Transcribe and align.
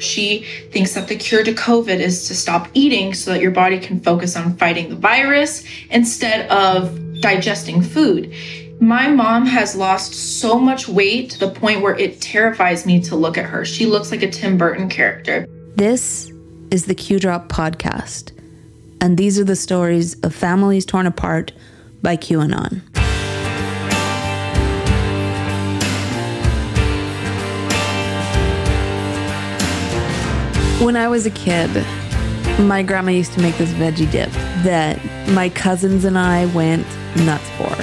She 0.00 0.44
thinks 0.72 0.94
that 0.94 1.08
the 1.08 1.16
cure 1.16 1.44
to 1.44 1.52
COVID 1.52 2.00
is 2.00 2.26
to 2.28 2.34
stop 2.34 2.68
eating 2.74 3.14
so 3.14 3.32
that 3.32 3.40
your 3.40 3.50
body 3.50 3.78
can 3.78 4.00
focus 4.00 4.36
on 4.36 4.56
fighting 4.56 4.88
the 4.88 4.96
virus 4.96 5.64
instead 5.90 6.48
of 6.50 7.20
digesting 7.20 7.82
food. 7.82 8.34
My 8.80 9.08
mom 9.08 9.44
has 9.44 9.76
lost 9.76 10.14
so 10.40 10.58
much 10.58 10.88
weight 10.88 11.30
to 11.32 11.38
the 11.38 11.50
point 11.50 11.82
where 11.82 11.98
it 11.98 12.20
terrifies 12.20 12.86
me 12.86 13.00
to 13.02 13.14
look 13.14 13.36
at 13.36 13.44
her. 13.44 13.64
She 13.66 13.84
looks 13.84 14.10
like 14.10 14.22
a 14.22 14.30
Tim 14.30 14.56
Burton 14.56 14.88
character. 14.88 15.46
This 15.76 16.32
is 16.70 16.86
the 16.86 16.94
Q 16.94 17.20
Dropped 17.20 17.50
podcast, 17.50 18.32
and 19.02 19.18
these 19.18 19.38
are 19.38 19.44
the 19.44 19.56
stories 19.56 20.18
of 20.20 20.34
families 20.34 20.86
torn 20.86 21.06
apart 21.06 21.52
by 22.00 22.16
QAnon. 22.16 22.80
When 30.80 30.96
I 30.96 31.08
was 31.08 31.26
a 31.26 31.30
kid, 31.30 31.70
my 32.60 32.82
grandma 32.82 33.10
used 33.10 33.34
to 33.34 33.42
make 33.42 33.54
this 33.58 33.70
veggie 33.74 34.10
dip 34.10 34.30
that 34.64 34.98
my 35.28 35.50
cousins 35.50 36.06
and 36.06 36.16
I 36.16 36.46
went 36.46 36.86
nuts 37.16 37.46
for. 37.50 37.76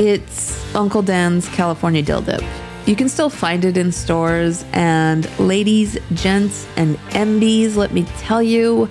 It's 0.00 0.72
Uncle 0.76 1.02
Dan's 1.02 1.48
California 1.48 2.00
Dill 2.00 2.20
Dip. 2.20 2.44
You 2.86 2.94
can 2.94 3.08
still 3.08 3.28
find 3.28 3.64
it 3.64 3.76
in 3.76 3.90
stores, 3.90 4.64
and 4.72 5.28
ladies, 5.40 5.98
gents, 6.12 6.64
and 6.76 6.96
MBs, 7.10 7.74
let 7.74 7.92
me 7.92 8.04
tell 8.18 8.40
you, 8.40 8.88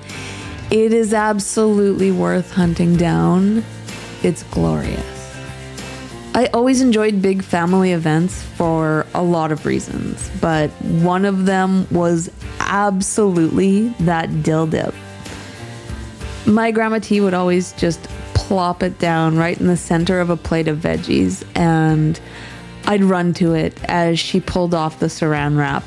it 0.70 0.91
is 0.91 1.13
absolutely 1.13 2.12
worth 2.12 2.52
hunting 2.52 2.98
down. 2.98 3.63
It's 4.23 4.43
glorious. 4.43 5.14
I 6.35 6.48
always 6.48 6.81
enjoyed 6.81 7.21
big 7.21 7.41
family 7.41 7.94
events 7.94 8.43
for 8.43 9.05
a 9.13 9.23
lot 9.23 9.53
of 9.53 9.66
reasons, 9.66 10.30
but 10.41 10.70
one 10.81 11.23
of 11.23 11.45
them 11.45 11.88
was 11.91 12.30
absolutely 12.59 13.88
that 14.02 14.43
dill 14.43 14.67
dip. 14.67 14.93
My 16.46 16.71
grandma 16.71 16.99
T 16.99 17.21
would 17.21 17.34
always 17.34 17.71
just 17.74 18.04
plop 18.34 18.84
it 18.84 18.99
down 18.99 19.37
right 19.37 19.57
in 19.57 19.68
the 19.68 19.77
center 19.77 20.20
of 20.20 20.29
a 20.29 20.35
plate 20.35 20.68
of 20.68 20.79
veggies, 20.79 21.48
and 21.55 22.20
I'd 22.84 23.05
run 23.05 23.34
to 23.35 23.54
it 23.54 23.81
as 23.85 24.20
she 24.20 24.41
pulled 24.41 24.74
off 24.74 24.99
the 24.99 25.05
saran 25.05 25.57
wrap. 25.57 25.85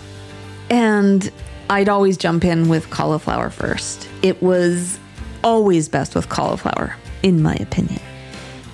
And 0.71 1.31
I'd 1.69 1.91
always 1.91 2.17
jump 2.17 2.43
in 2.43 2.71
with 2.71 2.89
cauliflower 2.89 3.51
first. 3.51 4.09
It 4.23 4.43
was 4.43 4.99
always 5.45 5.91
best 5.91 6.15
with 6.15 6.31
cauliflower, 6.31 6.97
in 7.23 7.43
my 7.43 7.55
opinion. 7.57 8.01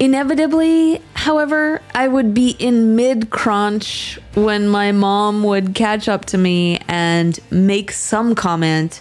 Inevitably, 0.00 1.00
however, 1.24 1.80
I 1.94 2.06
would 2.06 2.34
be 2.34 2.50
in 2.50 2.96
mid 2.96 3.30
crunch 3.30 4.18
when 4.34 4.68
my 4.68 4.92
mom 4.92 5.42
would 5.42 5.74
catch 5.74 6.06
up 6.06 6.26
to 6.26 6.38
me 6.38 6.78
and 6.86 7.38
make 7.50 7.92
some 7.92 8.34
comment 8.34 9.00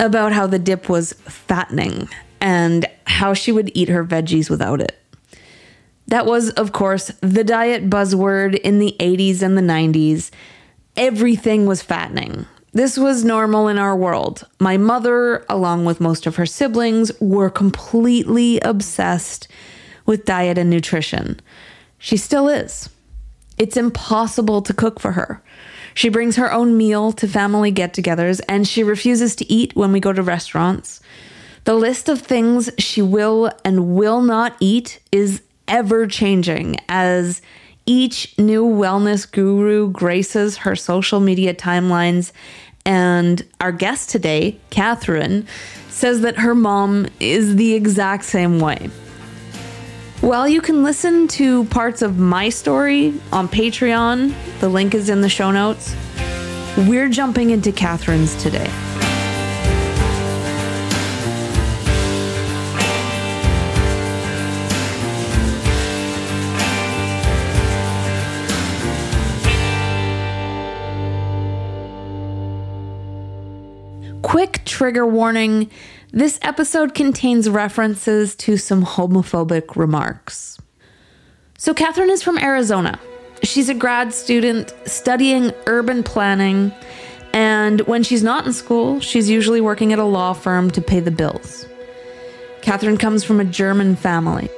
about 0.00 0.32
how 0.32 0.48
the 0.48 0.58
dip 0.58 0.88
was 0.88 1.12
fattening 1.12 2.08
and 2.40 2.84
how 3.06 3.32
she 3.32 3.52
would 3.52 3.70
eat 3.74 3.88
her 3.88 4.04
veggies 4.04 4.50
without 4.50 4.80
it. 4.80 4.98
That 6.08 6.26
was, 6.26 6.50
of 6.50 6.72
course, 6.72 7.12
the 7.20 7.44
diet 7.44 7.88
buzzword 7.88 8.58
in 8.58 8.80
the 8.80 8.96
80s 8.98 9.40
and 9.40 9.56
the 9.56 9.62
90s. 9.62 10.32
Everything 10.96 11.66
was 11.66 11.80
fattening. 11.80 12.46
This 12.72 12.98
was 12.98 13.24
normal 13.24 13.68
in 13.68 13.78
our 13.78 13.96
world. 13.96 14.48
My 14.58 14.76
mother, 14.76 15.46
along 15.48 15.84
with 15.84 16.00
most 16.00 16.26
of 16.26 16.36
her 16.36 16.46
siblings, 16.46 17.12
were 17.20 17.50
completely 17.50 18.58
obsessed 18.60 19.46
with 20.06 20.24
diet 20.24 20.58
and 20.58 20.70
nutrition. 20.70 21.40
She 21.98 22.16
still 22.16 22.48
is. 22.48 22.88
It's 23.58 23.76
impossible 23.76 24.62
to 24.62 24.74
cook 24.74 25.00
for 25.00 25.12
her. 25.12 25.42
She 25.94 26.08
brings 26.08 26.36
her 26.36 26.52
own 26.52 26.76
meal 26.76 27.12
to 27.12 27.26
family 27.26 27.70
get 27.70 27.94
togethers 27.94 28.40
and 28.48 28.68
she 28.68 28.82
refuses 28.82 29.34
to 29.36 29.50
eat 29.50 29.74
when 29.74 29.92
we 29.92 30.00
go 30.00 30.12
to 30.12 30.22
restaurants. 30.22 31.00
The 31.64 31.74
list 31.74 32.08
of 32.08 32.20
things 32.20 32.70
she 32.78 33.02
will 33.02 33.50
and 33.64 33.96
will 33.96 34.20
not 34.20 34.56
eat 34.60 35.00
is 35.10 35.42
ever 35.66 36.06
changing 36.06 36.76
as 36.88 37.42
each 37.86 38.38
new 38.38 38.64
wellness 38.64 39.30
guru 39.30 39.90
graces 39.90 40.58
her 40.58 40.76
social 40.76 41.18
media 41.18 41.54
timelines. 41.54 42.32
And 42.84 43.44
our 43.60 43.72
guest 43.72 44.10
today, 44.10 44.60
Katherine, 44.70 45.46
says 45.88 46.20
that 46.20 46.36
her 46.38 46.54
mom 46.54 47.06
is 47.20 47.56
the 47.56 47.74
exact 47.74 48.24
same 48.24 48.60
way. 48.60 48.90
Well, 50.26 50.48
you 50.48 50.60
can 50.60 50.82
listen 50.82 51.28
to 51.28 51.66
parts 51.66 52.02
of 52.02 52.18
my 52.18 52.48
story 52.48 53.14
on 53.30 53.46
Patreon. 53.46 54.34
The 54.58 54.68
link 54.68 54.92
is 54.92 55.08
in 55.08 55.20
the 55.20 55.28
show 55.28 55.52
notes. 55.52 55.94
We're 56.76 57.08
jumping 57.08 57.50
into 57.50 57.70
Katherine's 57.70 58.34
today. 58.42 58.68
Quick 74.36 74.66
trigger 74.66 75.06
warning 75.06 75.70
this 76.12 76.38
episode 76.42 76.92
contains 76.92 77.48
references 77.48 78.36
to 78.36 78.58
some 78.58 78.84
homophobic 78.84 79.76
remarks. 79.76 80.58
So, 81.56 81.72
Katherine 81.72 82.10
is 82.10 82.22
from 82.22 82.36
Arizona. 82.36 83.00
She's 83.42 83.70
a 83.70 83.74
grad 83.74 84.12
student 84.12 84.74
studying 84.84 85.52
urban 85.66 86.02
planning, 86.02 86.70
and 87.32 87.80
when 87.86 88.02
she's 88.02 88.22
not 88.22 88.44
in 88.44 88.52
school, 88.52 89.00
she's 89.00 89.30
usually 89.30 89.62
working 89.62 89.94
at 89.94 89.98
a 89.98 90.04
law 90.04 90.34
firm 90.34 90.70
to 90.72 90.82
pay 90.82 91.00
the 91.00 91.10
bills. 91.10 91.64
Katherine 92.60 92.98
comes 92.98 93.24
from 93.24 93.40
a 93.40 93.44
German 93.44 93.96
family. 93.96 94.50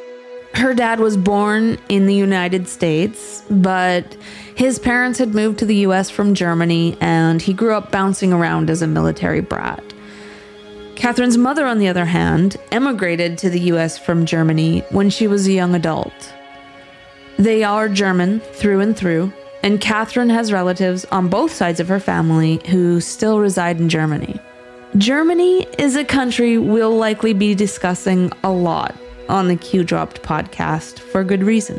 Her 0.55 0.75
dad 0.75 0.99
was 0.99 1.16
born 1.16 1.78
in 1.89 2.06
the 2.06 2.16
United 2.16 2.66
States, 2.66 3.45
but 3.49 4.16
his 4.59 4.81
parents 4.81 5.21
had 5.21 5.37
moved 5.37 5.61
to 5.61 5.65
the 5.65 5.87
US 5.87 6.11
from 6.11 6.35
Germany, 6.35 6.97
and 7.01 7.41
he 7.41 7.53
grew 7.53 7.75
up 7.75 7.93
bouncing 7.93 8.33
around 8.33 8.71
as 8.71 8.83
a 8.83 8.89
military 8.89 9.41
brat. 9.41 9.85
Katherine's 10.97 11.39
mother, 11.39 11.65
on 11.65 11.79
the 11.79 11.87
other 11.87 12.07
hand, 12.07 12.57
emigrated 12.73 13.39
to 13.39 13.51
the 13.51 13.61
US 13.73 13.97
from 13.97 14.27
Germany 14.27 14.81
when 14.91 15.11
she 15.11 15.29
was 15.29 15.47
a 15.47 15.53
young 15.53 15.77
adult. 15.77 16.35
They 17.39 17.63
are 17.63 17.89
German 17.89 18.41
through 18.41 18.81
and 18.81 18.97
through, 18.97 19.33
and 19.63 19.81
Katherine 19.81 20.31
has 20.31 20.53
relatives 20.53 21.05
on 21.13 21.29
both 21.29 21.53
sides 21.53 21.79
of 21.79 21.87
her 21.87 22.01
family 22.01 22.61
who 22.67 23.01
still 23.01 23.39
reside 23.39 23.79
in 23.79 23.89
Germany. 23.89 24.41
Germany 24.97 25.69
is 25.79 25.95
a 25.95 26.05
country 26.05 26.59
we'll 26.59 26.97
likely 26.97 27.33
be 27.33 27.55
discussing 27.55 28.33
a 28.43 28.51
lot 28.51 28.97
on 29.29 29.47
the 29.47 29.55
Q 29.55 29.85
Dropped 29.85 30.23
podcast 30.23 30.99
for 30.99 31.23
good 31.23 31.45
reason. 31.45 31.79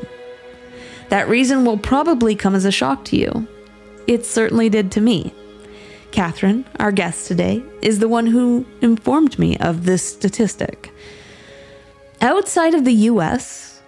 That 1.10 1.28
reason 1.28 1.66
will 1.66 1.78
probably 1.78 2.36
come 2.36 2.56
as 2.56 2.66
a 2.66 2.72
shock 2.72 3.04
to 3.06 3.18
you. 3.18 3.48
It 4.08 4.26
certainly 4.26 4.70
did 4.70 4.92
to 4.94 5.02
me. 5.02 5.34
Katherine, 6.12 6.66
our 6.80 6.92
guest 6.92 7.28
today, 7.28 7.64
is 7.82 8.00
the 8.00 8.08
one 8.08 8.28
who 8.28 8.66
informed 8.82 9.38
me 9.38 9.58
of 9.58 9.86
this 9.86 10.04
statistic. 10.04 10.92
Outside 12.22 12.74
of 12.74 12.86
the 12.86 12.94
US, 12.94 13.82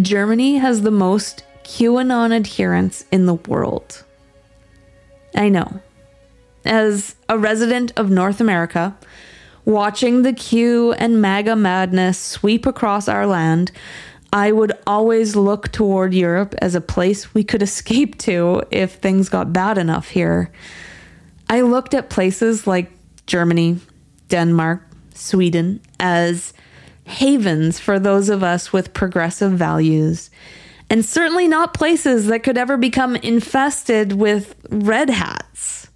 Germany 0.00 0.58
has 0.58 0.82
the 0.82 0.90
most 0.90 1.44
QAnon 1.64 2.34
adherents 2.34 3.04
in 3.12 3.26
the 3.26 3.34
world. 3.34 4.04
I 5.34 5.48
know. 5.48 5.80
As 6.64 7.14
a 7.28 7.38
resident 7.38 7.92
of 7.96 8.10
North 8.10 8.40
America, 8.40 8.96
watching 9.64 10.22
the 10.22 10.32
Q 10.32 10.92
and 10.94 11.22
MAGA 11.22 11.56
madness 11.56 12.18
sweep 12.18 12.66
across 12.66 13.08
our 13.08 13.26
land, 13.26 13.70
I 14.32 14.52
would 14.52 14.72
always 14.86 15.36
look 15.36 15.72
toward 15.72 16.12
Europe 16.12 16.54
as 16.60 16.74
a 16.74 16.80
place 16.80 17.32
we 17.32 17.44
could 17.44 17.62
escape 17.62 18.18
to 18.18 18.62
if 18.70 18.94
things 18.94 19.28
got 19.28 19.52
bad 19.52 19.78
enough 19.78 20.08
here. 20.08 20.50
I 21.48 21.62
looked 21.62 21.94
at 21.94 22.10
places 22.10 22.66
like 22.66 22.90
Germany, 23.26 23.78
Denmark, 24.28 24.82
Sweden 25.14 25.80
as 25.98 26.52
havens 27.04 27.78
for 27.80 27.98
those 27.98 28.28
of 28.28 28.42
us 28.42 28.72
with 28.72 28.92
progressive 28.92 29.52
values, 29.52 30.30
and 30.90 31.04
certainly 31.04 31.48
not 31.48 31.72
places 31.72 32.26
that 32.26 32.42
could 32.42 32.58
ever 32.58 32.76
become 32.76 33.16
infested 33.16 34.12
with 34.12 34.54
red 34.68 35.08
hats. 35.08 35.88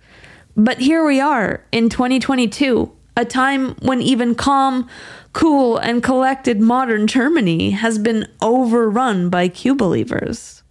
But 0.57 0.79
here 0.79 1.05
we 1.05 1.21
are 1.21 1.65
in 1.71 1.91
2022, 1.91 2.91
a 3.17 3.25
time 3.25 3.75
when 3.77 4.01
even 4.01 4.35
calm, 4.35 4.89
cool, 5.33 5.77
and 5.79 6.03
collected 6.03 6.61
modern 6.61 7.07
Germany 7.07 7.71
has 7.71 7.99
been 7.99 8.27
overrun 8.41 9.29
by 9.29 9.49
Q 9.49 9.75
believers. 9.75 10.63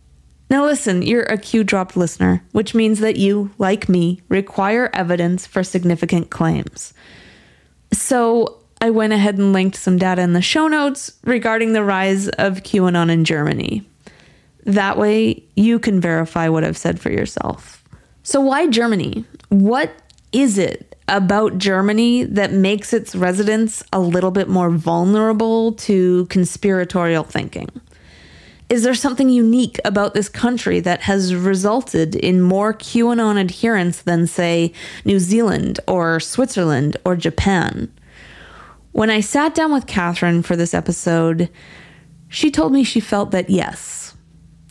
Now, 0.50 0.66
listen, 0.66 1.02
you're 1.02 1.24
a 1.24 1.38
Q 1.38 1.64
dropped 1.64 1.96
listener, 1.96 2.44
which 2.52 2.76
means 2.76 3.00
that 3.00 3.16
you, 3.16 3.52
like 3.58 3.88
me, 3.88 4.22
require 4.28 4.90
evidence 4.94 5.48
for 5.48 5.64
significant 5.64 6.30
claims. 6.30 6.94
So, 7.94 8.58
I 8.82 8.90
went 8.90 9.14
ahead 9.14 9.38
and 9.38 9.54
linked 9.54 9.76
some 9.76 10.00
data 10.00 10.24
in 10.24 10.34
the 10.34 10.42
show 10.42 10.68
notes 10.68 11.14
regarding 11.24 11.74
the 11.74 11.84
rise 11.84 12.28
of 12.30 12.64
QAnon 12.64 13.12
in 13.12 13.26
Germany. 13.26 13.88
That 14.66 14.98
way, 14.98 15.44
you 15.56 15.78
can 15.78 16.02
verify 16.02 16.50
what 16.50 16.64
I've 16.64 16.78
said 16.78 17.00
for 17.00 17.12
yourself. 17.12 17.84
So, 18.24 18.42
why 18.42 18.68
Germany? 18.68 19.24
What 19.50 19.94
is 20.32 20.58
it 20.58 20.91
about 21.12 21.58
Germany 21.58 22.24
that 22.24 22.54
makes 22.54 22.94
its 22.94 23.16
residents 23.16 23.84
a 23.94 24.00
little 24.00 24.32
bit 24.32 24.48
more 24.48 24.72
vulnerable 24.72 25.74
to 25.74 26.26
conspiratorial 26.28 27.24
thinking? 27.24 27.70
Is 28.70 28.84
there 28.84 28.94
something 28.94 29.28
unique 29.30 29.80
about 29.84 30.14
this 30.14 30.30
country 30.30 30.80
that 30.80 31.02
has 31.02 31.36
resulted 31.36 32.16
in 32.16 32.42
more 32.42 32.74
QAnon 32.74 33.38
adherents 33.38 34.02
than, 34.04 34.26
say, 34.26 34.72
New 35.04 35.20
Zealand 35.20 35.82
or 35.90 36.22
Switzerland 36.22 36.96
or 37.04 37.18
Japan? 37.18 37.92
When 38.94 39.10
I 39.10 39.20
sat 39.20 39.54
down 39.54 39.74
with 39.74 39.88
Katherine 39.88 40.42
for 40.42 40.56
this 40.56 40.74
episode, 40.74 41.50
she 42.30 42.50
told 42.50 42.72
me 42.72 42.86
she 42.86 43.02
felt 43.02 43.32
that 43.32 43.50
yes, 43.50 44.16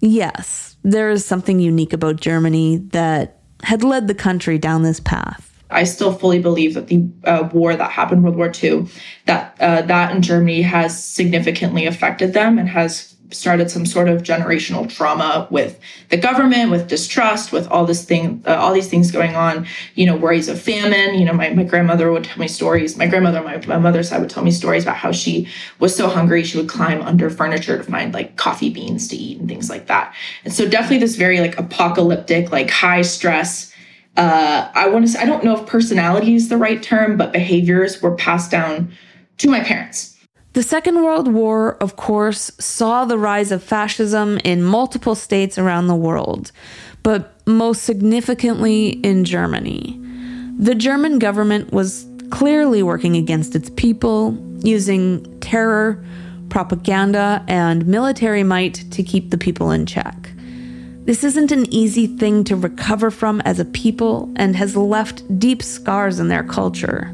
yes, 0.01 0.79
there 0.83 1.11
is 1.11 1.27
something 1.27 1.61
unique 1.61 1.93
about 1.93 2.17
Germany 2.17 2.79
that 2.93 3.43
had 3.63 3.85
led 3.85 4.09
the 4.09 4.15
country 4.15 4.57
down 4.57 4.83
this 4.83 5.01
path. 5.01 5.50
I 5.70 5.84
still 5.84 6.12
fully 6.12 6.40
believe 6.40 6.75
that 6.75 6.88
the 6.88 7.08
uh, 7.25 7.49
war 7.52 7.76
that 7.76 7.90
happened, 7.90 8.25
World 8.25 8.37
War 8.37 8.52
II, 8.62 8.87
that 9.26 9.56
uh, 9.61 9.82
that 9.82 10.14
in 10.14 10.22
Germany 10.22 10.62
has 10.62 11.02
significantly 11.02 11.87
affected 11.87 12.32
them 12.32 12.58
and 12.58 12.69
has 12.69 13.11
started 13.32 13.70
some 13.70 13.87
sort 13.87 14.08
of 14.08 14.22
generational 14.22 14.88
trauma 14.88 15.46
with 15.50 15.78
the 16.08 16.17
government, 16.17 16.70
with 16.70 16.88
distrust, 16.88 17.52
with 17.52 17.69
all 17.69 17.87
this 17.87 18.05
thing, 18.05 18.43
uh, 18.46 18.55
all 18.55 18.72
these 18.72 18.88
things 18.88 19.11
going 19.11 19.37
on. 19.37 19.67
You 19.94 20.06
know, 20.06 20.17
worries 20.17 20.49
of 20.49 20.61
famine. 20.61 21.14
You 21.14 21.25
know, 21.25 21.32
my, 21.32 21.50
my 21.50 21.64
grandmother 21.64 22.11
would 22.12 22.25
tell 22.25 22.38
me 22.38 22.49
stories. 22.49 22.96
My 22.96 23.06
grandmother, 23.06 23.43
my, 23.43 23.64
my 23.67 23.78
mother's 23.78 24.08
side 24.08 24.20
would 24.20 24.31
tell 24.31 24.44
me 24.44 24.50
stories 24.50 24.82
about 24.82 24.96
how 24.96 25.12
she 25.12 25.49
was 25.78 25.94
so 25.94 26.08
hungry 26.08 26.43
she 26.43 26.58
would 26.58 26.69
climb 26.69 27.02
under 27.02 27.31
furniture 27.31 27.76
to 27.76 27.84
find 27.84 28.12
like 28.12 28.37
coffee 28.37 28.70
beans 28.70 29.08
to 29.08 29.17
eat 29.17 29.38
and 29.38 29.49
things 29.49 29.70
like 29.70 29.87
that. 29.87 30.14
And 30.44 30.52
so 30.52 30.69
definitely 30.69 30.99
this 30.99 31.17
very 31.17 31.40
like 31.40 31.58
apocalyptic, 31.58 32.50
like 32.50 32.70
high 32.70 33.02
stress 33.02 33.69
uh, 34.17 34.71
I 34.75 34.89
want 34.89 35.07
to 35.07 35.12
say, 35.12 35.21
I 35.21 35.27
don't 35.27 35.45
know 35.45 35.57
if 35.57 35.67
personality 35.67 36.35
is 36.35 36.49
the 36.49 36.57
right 36.57 36.83
term, 36.83 37.17
but 37.17 37.33
behaviors 37.33 38.03
were 38.03 38.15
passed 38.15 38.51
down 38.51 38.93
to 39.39 39.49
my 39.49 39.61
parents. 39.61 40.17
The 40.53 40.62
Second 40.65 41.05
World 41.05 41.33
War, 41.33 41.77
of 41.77 41.95
course, 41.95 42.51
saw 42.59 43.05
the 43.05 43.17
rise 43.17 43.53
of 43.53 43.62
fascism 43.62 44.39
in 44.39 44.65
multiple 44.65 45.15
states 45.15 45.59
around 45.59 45.87
the 45.87 45.95
world, 45.95 46.51
but 47.05 47.35
most 47.47 47.85
significantly 47.85 48.89
in 48.89 49.25
Germany. 49.25 49.99
The 50.59 50.75
German 50.75 51.21
government 51.21 51.73
was 51.73 52.05
clearly 52.31 52.83
working 52.83 53.17
against 53.17 53.55
its 53.55 53.71
people, 53.71 54.37
using 54.59 55.39
terror, 55.41 56.05
propaganda, 56.49 57.45
and 57.47 57.87
military 57.87 58.43
might 58.43 58.85
to 58.91 59.03
keep 59.03 59.31
the 59.31 59.39
people 59.39 59.71
in 59.71 59.87
check. 59.87 60.33
This 61.11 61.25
isn't 61.25 61.51
an 61.51 61.67
easy 61.75 62.07
thing 62.07 62.45
to 62.45 62.55
recover 62.55 63.11
from 63.11 63.41
as 63.41 63.59
a 63.59 63.65
people 63.65 64.33
and 64.37 64.55
has 64.55 64.77
left 64.77 65.41
deep 65.41 65.61
scars 65.61 66.21
in 66.21 66.29
their 66.29 66.45
culture. 66.45 67.11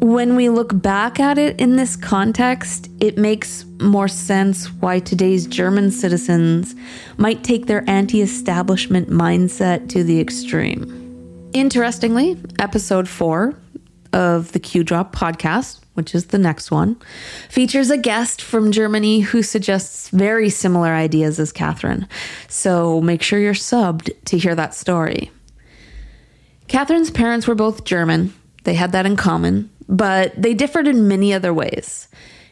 When 0.00 0.36
we 0.36 0.50
look 0.50 0.82
back 0.82 1.18
at 1.18 1.38
it 1.38 1.58
in 1.58 1.76
this 1.76 1.96
context, 1.96 2.90
it 3.00 3.16
makes 3.16 3.64
more 3.80 4.06
sense 4.06 4.70
why 4.70 4.98
today's 4.98 5.46
German 5.46 5.90
citizens 5.90 6.74
might 7.16 7.42
take 7.42 7.64
their 7.64 7.88
anti 7.88 8.20
establishment 8.20 9.08
mindset 9.08 9.88
to 9.88 10.04
the 10.04 10.20
extreme. 10.20 11.50
Interestingly, 11.54 12.36
episode 12.58 13.08
4 13.08 13.58
of 14.12 14.52
the 14.52 14.60
Q 14.60 14.84
Dropped 14.84 15.16
podcast 15.16 15.80
which 15.98 16.14
is 16.14 16.26
the 16.26 16.38
next 16.38 16.70
one, 16.70 16.96
features 17.50 17.90
a 17.90 17.98
guest 17.98 18.40
from 18.40 18.70
Germany 18.70 19.18
who 19.18 19.42
suggests 19.42 20.10
very 20.10 20.48
similar 20.48 20.94
ideas 20.94 21.40
as 21.40 21.50
Katherine. 21.50 22.06
So 22.46 23.00
make 23.00 23.20
sure 23.20 23.40
you're 23.40 23.52
subbed 23.52 24.12
to 24.26 24.38
hear 24.38 24.54
that 24.54 24.74
story. 24.74 25.32
Katherine's 26.68 27.10
parents 27.10 27.48
were 27.48 27.56
both 27.56 27.84
German, 27.84 28.32
they 28.62 28.74
had 28.74 28.92
that 28.92 29.06
in 29.06 29.16
common, 29.16 29.70
but 29.88 30.40
they 30.40 30.54
differed 30.54 30.86
in 30.86 31.08
many 31.08 31.34
other 31.34 31.52
ways. 31.52 32.06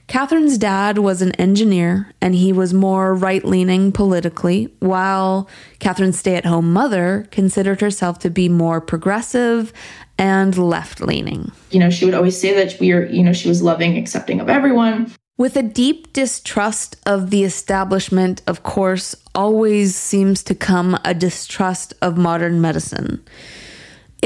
Katherine's 0.09 0.57
dad 0.57 0.99
was 0.99 1.21
an 1.21 1.33
engineer 1.33 2.13
and 2.21 2.35
he 2.35 2.53
was 2.53 2.73
more 2.73 3.13
right 3.15 3.45
leaning 3.45 3.91
politically, 3.91 4.73
while 4.79 5.49
Katherine's 5.81 6.19
stay 6.19 6.37
at 6.37 6.45
home 6.45 6.73
mother 6.73 7.27
considered 7.33 7.81
herself 7.81 8.19
to 8.21 8.31
be 8.31 8.49
more 8.49 8.81
progressive 8.81 9.73
and 10.17 10.57
left 10.57 11.01
leaning. 11.01 11.51
You 11.71 11.81
know, 11.81 11.91
she 11.91 12.05
would 12.05 12.15
always 12.15 12.41
say 12.41 12.55
that 12.55 12.79
we 12.81 12.93
are, 12.93 13.05
you 13.07 13.23
know, 13.23 13.33
she 13.33 13.49
was 13.49 13.63
loving, 13.63 13.97
accepting 13.97 14.41
of 14.41 14.49
everyone. 14.49 15.13
With 15.39 15.57
a 15.57 15.63
deep 15.63 16.13
distrust 16.15 16.97
of 17.05 17.31
the 17.31 17.45
establishment, 17.45 18.41
of 18.47 18.63
course, 18.63 19.15
always 19.35 19.95
seems 19.95 20.43
to 20.45 20.55
come 20.55 20.99
a 21.05 21.13
distrust 21.13 21.93
of 22.01 22.17
modern 22.17 22.61
medicine. 22.61 23.23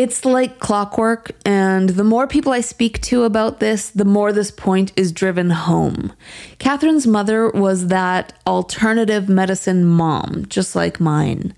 It's 0.00 0.25
like 0.25 0.61
clockwork, 0.61 1.31
and 1.44 1.91
the 1.91 2.05
more 2.05 2.26
people 2.26 2.52
I 2.52 2.62
speak 2.62 3.02
to 3.02 3.25
about 3.25 3.61
this, 3.61 3.91
the 3.91 4.06
more 4.06 4.32
this 4.32 4.50
point 4.50 4.94
is 4.97 5.12
driven 5.12 5.50
home. 5.50 6.14
Katherine's 6.58 7.06
mother 7.06 7.50
was 7.50 7.88
that 7.88 8.32
alternative 8.47 9.29
medicine 9.29 9.85
mom, 9.85 10.47
just 10.49 10.75
like 10.75 11.00
mine. 11.00 11.55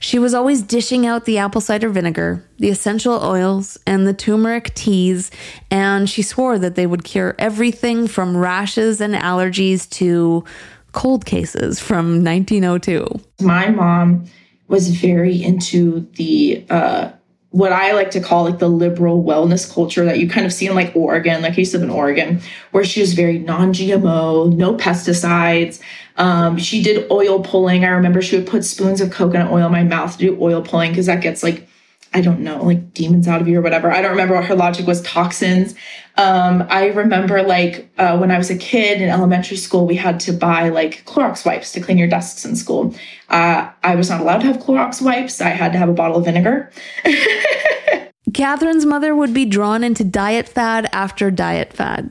She 0.00 0.18
was 0.18 0.34
always 0.34 0.60
dishing 0.60 1.06
out 1.06 1.24
the 1.24 1.38
apple 1.38 1.60
cider 1.60 1.88
vinegar, 1.88 2.44
the 2.58 2.68
essential 2.68 3.22
oils, 3.22 3.78
and 3.86 4.08
the 4.08 4.12
turmeric 4.12 4.74
teas, 4.74 5.30
and 5.70 6.10
she 6.10 6.22
swore 6.22 6.58
that 6.58 6.74
they 6.74 6.88
would 6.88 7.04
cure 7.04 7.36
everything 7.38 8.08
from 8.08 8.36
rashes 8.36 9.00
and 9.00 9.14
allergies 9.14 9.88
to 9.90 10.44
cold 10.90 11.26
cases 11.26 11.78
from 11.78 12.24
1902. 12.24 13.06
My 13.40 13.70
mom 13.70 14.24
was 14.66 14.88
very 14.96 15.40
into 15.40 16.08
the 16.16 16.66
uh, 16.68 17.12
what 17.54 17.72
I 17.72 17.92
like 17.92 18.10
to 18.10 18.20
call 18.20 18.42
like 18.42 18.58
the 18.58 18.68
liberal 18.68 19.22
wellness 19.22 19.72
culture 19.72 20.04
that 20.04 20.18
you 20.18 20.28
kind 20.28 20.44
of 20.44 20.52
see 20.52 20.66
in 20.66 20.74
like 20.74 20.94
Oregon, 20.96 21.40
like 21.40 21.56
used 21.56 21.70
to 21.70 21.78
live 21.78 21.88
in 21.88 21.94
Oregon, 21.94 22.40
where 22.72 22.82
she 22.82 23.00
was 23.00 23.14
very 23.14 23.38
non-GMO, 23.38 24.52
no 24.56 24.74
pesticides. 24.74 25.78
Um, 26.16 26.58
she 26.58 26.82
did 26.82 27.08
oil 27.12 27.44
pulling. 27.44 27.84
I 27.84 27.90
remember 27.90 28.22
she 28.22 28.36
would 28.36 28.48
put 28.48 28.64
spoons 28.64 29.00
of 29.00 29.12
coconut 29.12 29.52
oil 29.52 29.66
in 29.66 29.72
my 29.72 29.84
mouth 29.84 30.18
to 30.18 30.18
do 30.18 30.38
oil 30.40 30.62
pulling 30.62 30.90
because 30.90 31.06
that 31.06 31.22
gets 31.22 31.44
like 31.44 31.68
I 32.14 32.20
don't 32.20 32.40
know, 32.40 32.62
like 32.62 32.94
demons 32.94 33.26
out 33.26 33.40
of 33.40 33.48
you 33.48 33.58
or 33.58 33.62
whatever. 33.62 33.90
I 33.90 34.00
don't 34.00 34.12
remember 34.12 34.36
what 34.36 34.44
her 34.44 34.54
logic 34.54 34.86
was 34.86 35.02
toxins. 35.02 35.74
Um, 36.16 36.64
I 36.70 36.86
remember 36.86 37.42
like 37.42 37.90
uh, 37.98 38.16
when 38.16 38.30
I 38.30 38.38
was 38.38 38.50
a 38.50 38.56
kid 38.56 39.02
in 39.02 39.08
elementary 39.08 39.56
school, 39.56 39.84
we 39.84 39.96
had 39.96 40.20
to 40.20 40.32
buy 40.32 40.68
like 40.68 41.04
Clorox 41.06 41.44
wipes 41.44 41.72
to 41.72 41.80
clean 41.80 41.98
your 41.98 42.06
desks 42.06 42.44
in 42.44 42.54
school. 42.54 42.94
Uh, 43.28 43.68
I 43.82 43.96
was 43.96 44.10
not 44.10 44.20
allowed 44.20 44.38
to 44.38 44.46
have 44.46 44.58
Clorox 44.58 45.02
wipes. 45.02 45.40
I 45.40 45.48
had 45.48 45.72
to 45.72 45.78
have 45.78 45.88
a 45.88 45.92
bottle 45.92 46.18
of 46.18 46.24
vinegar. 46.24 46.70
Katherine's 48.32 48.86
mother 48.86 49.14
would 49.14 49.34
be 49.34 49.44
drawn 49.44 49.82
into 49.82 50.04
diet 50.04 50.48
fad 50.48 50.88
after 50.92 51.32
diet 51.32 51.72
fad, 51.72 52.10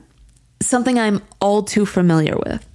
something 0.60 0.98
I'm 0.98 1.22
all 1.40 1.62
too 1.62 1.86
familiar 1.86 2.36
with. 2.36 2.66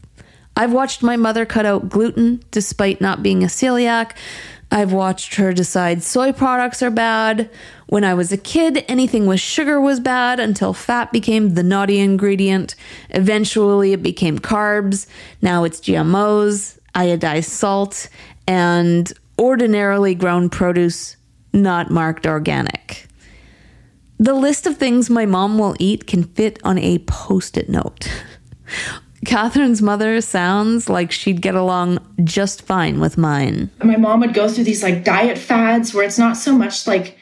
I've 0.58 0.74
watched 0.74 1.04
my 1.04 1.16
mother 1.16 1.46
cut 1.46 1.66
out 1.66 1.90
gluten 1.90 2.44
despite 2.52 3.00
not 3.00 3.24
being 3.24 3.44
a 3.44 3.48
celiac. 3.48 4.12
I've 4.72 4.94
watched 4.94 5.36
her 5.36 5.52
decide 5.52 6.04
soy 6.04 6.32
products 6.32 6.84
are 6.84 6.92
bad. 6.92 7.50
When 7.88 8.04
I 8.04 8.14
was 8.14 8.32
a 8.32 8.38
kid, 8.38 8.86
anything 8.88 9.26
with 9.26 9.40
sugar 9.40 9.82
was 9.82 10.00
bad 10.00 10.40
until 10.40 10.74
fat 10.74 11.12
became 11.12 11.56
the 11.56 11.64
naughty 11.64 12.00
ingredient. 12.00 12.76
Eventually, 13.10 13.94
it 13.94 14.04
became 14.04 14.38
carbs. 14.38 15.08
Now 15.42 15.64
it's 15.64 15.80
GMOs, 15.80 16.78
iodized 16.94 17.46
salt, 17.46 18.10
and 18.48 19.12
ordinarily 19.40 20.14
grown 20.14 20.50
produce 20.50 21.18
not 21.52 21.90
marked 21.90 22.28
organic. 22.28 23.08
The 24.20 24.34
list 24.34 24.68
of 24.68 24.78
things 24.78 25.10
my 25.10 25.26
mom 25.26 25.58
will 25.58 25.76
eat 25.80 26.06
can 26.06 26.24
fit 26.24 26.60
on 26.64 26.78
a 26.78 27.00
post 27.00 27.58
it 27.58 27.70
note. 27.70 28.08
Katherine's 29.30 29.80
mother 29.80 30.22
sounds 30.22 30.90
like 30.90 31.12
she'd 31.12 31.40
get 31.40 31.54
along 31.54 32.00
just 32.24 32.64
fine 32.64 33.00
with 33.00 33.16
mine. 33.16 33.70
My 33.84 33.96
mom 33.96 34.22
would 34.22 34.34
go 34.34 34.50
through 34.50 34.64
these 34.64 34.82
like 34.82 35.04
diet 35.04 35.38
fads 35.38 35.94
where 35.94 36.04
it's 36.04 36.18
not 36.18 36.36
so 36.36 36.58
much 36.58 36.88
like 36.88 37.16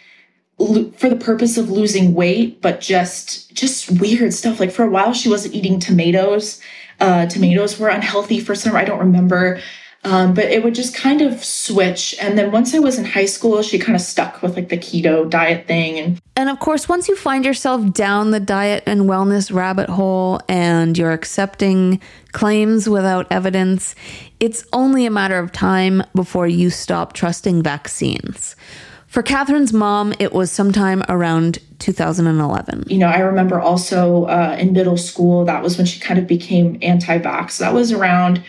lo- 0.57 0.89
for 0.95 1.09
the 1.09 1.17
purpose 1.17 1.57
of 1.57 1.69
losing 1.69 2.13
weight, 2.13 2.61
but 2.61 2.79
just 2.79 3.53
just 3.53 3.99
weird 3.99 4.33
stuff. 4.33 4.61
Like 4.61 4.71
for 4.71 4.83
a 4.85 4.89
while, 4.89 5.11
she 5.11 5.27
wasn't 5.27 5.53
eating 5.53 5.81
tomatoes. 5.81 6.61
Uh, 7.01 7.25
tomatoes 7.25 7.77
were 7.77 7.89
unhealthy 7.89 8.39
for 8.39 8.55
some. 8.55 8.73
I 8.73 8.85
don't 8.85 8.99
remember. 8.99 9.59
Um, 10.07 10.33
but 10.33 10.45
it 10.45 10.63
would 10.63 10.73
just 10.73 10.95
kind 10.95 11.21
of 11.21 11.43
switch. 11.43 12.15
And 12.21 12.37
then 12.37 12.49
once 12.51 12.73
I 12.73 12.79
was 12.79 12.97
in 12.97 13.03
high 13.03 13.25
school, 13.25 13.61
she 13.61 13.77
kind 13.77 13.93
of 13.93 14.01
stuck 14.01 14.41
with 14.41 14.55
like 14.55 14.69
the 14.69 14.77
keto 14.77 15.29
diet 15.29 15.67
thing. 15.67 15.99
And, 15.99 16.21
and 16.37 16.49
of 16.49 16.59
course, 16.59 16.87
once 16.87 17.09
you 17.09 17.15
find 17.17 17.43
yourself 17.43 17.91
down 17.91 18.31
the 18.31 18.39
diet 18.39 18.83
and 18.85 19.01
wellness 19.01 19.53
rabbit 19.53 19.89
hole 19.89 20.39
and 20.47 20.97
you're 20.97 21.11
accepting 21.11 21.99
claims 22.31 22.87
without 22.87 23.27
evidence, 23.29 23.95
it's 24.39 24.65
only 24.71 25.05
a 25.05 25.11
matter 25.11 25.39
of 25.39 25.51
time 25.51 26.01
before 26.15 26.47
you 26.47 26.69
stop 26.69 27.11
trusting 27.11 27.61
vaccines. 27.61 28.55
For 29.07 29.21
Katherine's 29.21 29.73
mom, 29.73 30.13
it 30.19 30.31
was 30.31 30.51
sometime 30.51 31.03
around 31.09 31.59
2011. 31.79 32.85
You 32.87 32.97
know, 32.97 33.07
I 33.07 33.19
remember 33.19 33.59
also 33.59 34.25
uh, 34.25 34.55
in 34.57 34.71
middle 34.71 34.97
school, 34.97 35.43
that 35.45 35.61
was 35.61 35.77
when 35.77 35.85
she 35.85 35.99
kind 35.99 36.17
of 36.17 36.27
became 36.27 36.77
anti 36.81 37.19
vax. 37.19 37.57
That 37.57 37.73
was 37.73 37.91
around 37.91 38.41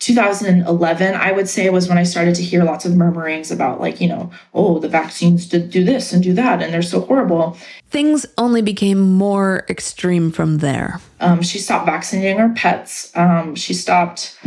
2011, 0.00 1.14
I 1.14 1.32
would 1.32 1.48
say, 1.48 1.70
was 1.70 1.88
when 1.88 1.96
I 1.96 2.02
started 2.02 2.34
to 2.34 2.42
hear 2.42 2.62
lots 2.62 2.84
of 2.84 2.94
murmurings 2.94 3.50
about, 3.50 3.80
like, 3.80 4.00
you 4.02 4.08
know, 4.08 4.30
oh, 4.52 4.78
the 4.78 4.88
vaccines 4.88 5.46
did 5.46 5.70
do 5.70 5.82
this 5.82 6.12
and 6.12 6.22
do 6.22 6.34
that, 6.34 6.62
and 6.62 6.74
they're 6.74 6.82
so 6.82 7.00
horrible. 7.00 7.56
Things 7.88 8.26
only 8.36 8.60
became 8.60 9.00
more 9.00 9.64
extreme 9.70 10.30
from 10.30 10.58
there. 10.58 11.00
Um, 11.20 11.42
she 11.42 11.58
stopped 11.58 11.86
vaccinating 11.86 12.38
her 12.38 12.50
pets. 12.50 13.16
Um, 13.16 13.54
she 13.54 13.72
stopped. 13.72 14.38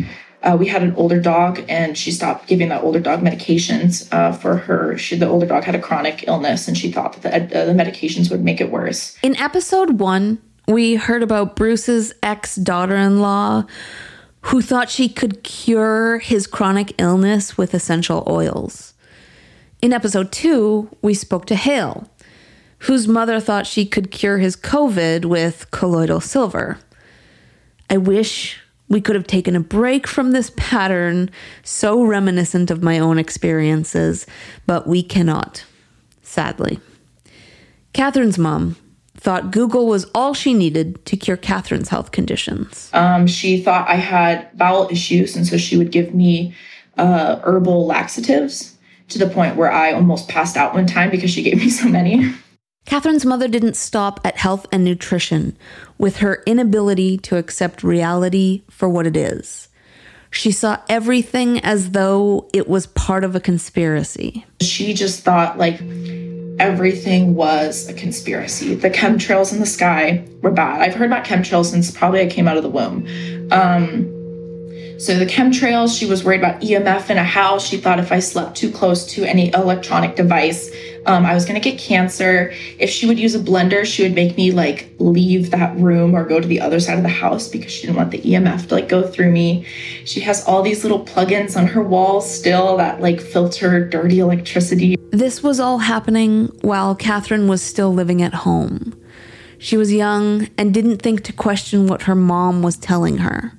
Uh, 0.43 0.55
we 0.59 0.67
had 0.67 0.83
an 0.83 0.93
older 0.95 1.19
dog, 1.19 1.65
and 1.67 1.97
she 1.97 2.11
stopped 2.11 2.47
giving 2.47 2.69
that 2.69 2.83
older 2.83 2.99
dog 2.99 3.21
medications 3.21 4.07
uh, 4.13 4.33
for 4.33 4.57
her. 4.57 4.95
She, 4.97 5.15
the 5.15 5.27
older 5.27 5.47
dog 5.47 5.63
had 5.63 5.73
a 5.73 5.81
chronic 5.81 6.25
illness, 6.27 6.67
and 6.67 6.77
she 6.77 6.91
thought 6.91 7.19
that 7.21 7.49
the, 7.49 7.61
uh, 7.61 7.65
the 7.65 7.73
medications 7.73 8.29
would 8.29 8.43
make 8.43 8.61
it 8.61 8.69
worse. 8.69 9.17
In 9.23 9.35
episode 9.37 9.99
one, 9.99 10.39
we 10.67 10.95
heard 10.95 11.23
about 11.23 11.55
Bruce's 11.55 12.13
ex 12.21 12.57
daughter 12.57 12.95
in 12.95 13.21
law 13.21 13.65
who 14.41 14.61
thought 14.61 14.89
she 14.89 15.09
could 15.09 15.43
cure 15.43 16.19
his 16.19 16.47
chronic 16.47 16.93
illness 16.97 17.57
with 17.57 17.73
essential 17.73 18.23
oils. 18.27 18.93
In 19.81 19.93
episode 19.93 20.31
two, 20.31 20.89
we 21.01 21.13
spoke 21.13 21.45
to 21.45 21.55
Hale, 21.55 22.09
whose 22.79 23.07
mother 23.07 23.39
thought 23.39 23.67
she 23.67 23.85
could 23.85 24.11
cure 24.11 24.37
his 24.37 24.55
COVID 24.55 25.25
with 25.25 25.69
colloidal 25.71 26.21
silver. 26.21 26.79
I 27.89 27.97
wish 27.97 28.59
we 28.89 29.01
could 29.01 29.15
have 29.15 29.27
taken 29.27 29.55
a 29.55 29.59
break 29.59 30.07
from 30.07 30.31
this 30.31 30.51
pattern 30.55 31.29
so 31.63 32.03
reminiscent 32.03 32.71
of 32.71 32.83
my 32.83 32.99
own 32.99 33.17
experiences, 33.17 34.25
but 34.65 34.87
we 34.87 35.03
cannot, 35.03 35.65
sadly. 36.21 36.79
Katherine's 37.93 38.37
mom 38.37 38.77
thought 39.17 39.51
Google 39.51 39.87
was 39.87 40.05
all 40.15 40.33
she 40.33 40.53
needed 40.53 41.03
to 41.05 41.17
cure 41.17 41.37
Katherine's 41.37 41.89
health 41.89 42.11
conditions. 42.11 42.89
Um, 42.93 43.27
she 43.27 43.61
thought 43.61 43.89
I 43.89 43.95
had 43.95 44.55
bowel 44.57 44.87
issues, 44.89 45.35
and 45.35 45.45
so 45.45 45.57
she 45.57 45.75
would 45.77 45.91
give 45.91 46.13
me 46.13 46.55
uh, 46.97 47.39
herbal 47.39 47.85
laxatives 47.85 48.75
to 49.09 49.19
the 49.19 49.27
point 49.27 49.55
where 49.55 49.71
I 49.71 49.93
almost 49.93 50.29
passed 50.29 50.57
out 50.57 50.73
one 50.73 50.85
time 50.85 51.09
because 51.09 51.31
she 51.31 51.43
gave 51.43 51.57
me 51.57 51.69
so 51.69 51.87
many. 51.87 52.33
Katherine's 52.85 53.25
mother 53.25 53.49
didn't 53.49 53.75
stop 53.75 54.21
at 54.23 54.37
health 54.37 54.65
and 54.71 54.85
nutrition 54.85 55.57
with 55.97 56.17
her 56.17 56.41
inability 56.45 57.17
to 57.17 57.35
accept 57.35 57.83
reality 57.83 58.63
for 58.69 58.87
what 58.87 59.05
it 59.05 59.17
is. 59.17 59.67
She 60.29 60.51
saw 60.51 60.79
everything 60.87 61.59
as 61.59 61.91
though 61.91 62.49
it 62.53 62.67
was 62.67 62.87
part 62.87 63.23
of 63.23 63.35
a 63.35 63.39
conspiracy. 63.39 64.45
She 64.61 64.93
just 64.93 65.23
thought, 65.23 65.57
like, 65.57 65.79
everything 66.59 67.35
was 67.35 67.87
a 67.87 67.93
conspiracy. 67.93 68.75
The 68.75 68.89
chemtrails 68.89 69.53
in 69.53 69.59
the 69.59 69.65
sky 69.65 70.25
were 70.41 70.51
bad. 70.51 70.81
I've 70.81 70.95
heard 70.95 71.07
about 71.07 71.25
chemtrails 71.25 71.65
since 71.65 71.91
probably 71.91 72.21
I 72.21 72.27
came 72.27 72.47
out 72.47 72.57
of 72.57 72.63
the 72.63 72.69
womb. 72.69 73.07
Um, 73.51 74.13
so 74.99 75.17
the 75.19 75.27
chemtrails, 75.27 75.97
she 75.97 76.07
was 76.07 76.23
worried 76.23 76.39
about 76.39 76.61
EMF 76.61 77.11
in 77.11 77.17
a 77.17 77.23
house. 77.23 77.67
She 77.67 77.77
thought 77.77 77.99
if 77.99 78.11
I 78.11 78.19
slept 78.19 78.57
too 78.57 78.71
close 78.71 79.05
to 79.13 79.23
any 79.23 79.53
electronic 79.53 80.15
device, 80.15 80.71
um, 81.07 81.25
I 81.25 81.33
was 81.33 81.45
going 81.45 81.59
to 81.59 81.69
get 81.69 81.79
cancer. 81.79 82.53
If 82.77 82.89
she 82.89 83.07
would 83.07 83.17
use 83.17 83.33
a 83.33 83.39
blender, 83.39 83.85
she 83.85 84.03
would 84.03 84.13
make 84.13 84.37
me 84.37 84.51
like 84.51 84.93
leave 84.99 85.51
that 85.51 85.75
room 85.77 86.15
or 86.15 86.25
go 86.25 86.39
to 86.39 86.47
the 86.47 86.61
other 86.61 86.79
side 86.79 86.97
of 86.97 87.03
the 87.03 87.09
house 87.09 87.47
because 87.47 87.71
she 87.71 87.87
didn't 87.87 87.95
want 87.95 88.11
the 88.11 88.19
EMF 88.19 88.67
to 88.67 88.75
like 88.75 88.89
go 88.89 89.07
through 89.07 89.31
me. 89.31 89.65
She 90.05 90.19
has 90.21 90.45
all 90.45 90.61
these 90.61 90.83
little 90.83 91.03
plugins 91.05 91.57
on 91.57 91.67
her 91.67 91.81
walls 91.81 92.29
still 92.29 92.77
that 92.77 93.01
like 93.01 93.21
filter 93.21 93.87
dirty 93.87 94.19
electricity. 94.19 94.95
This 95.11 95.41
was 95.41 95.59
all 95.59 95.79
happening 95.79 96.47
while 96.61 96.93
Katherine 96.95 97.47
was 97.47 97.61
still 97.61 97.93
living 97.93 98.21
at 98.21 98.33
home. 98.33 98.99
She 99.59 99.77
was 99.77 99.91
young 99.91 100.49
and 100.57 100.73
didn't 100.73 101.01
think 101.01 101.23
to 101.23 101.33
question 101.33 101.87
what 101.87 102.03
her 102.03 102.15
mom 102.15 102.61
was 102.61 102.77
telling 102.77 103.19
her 103.19 103.53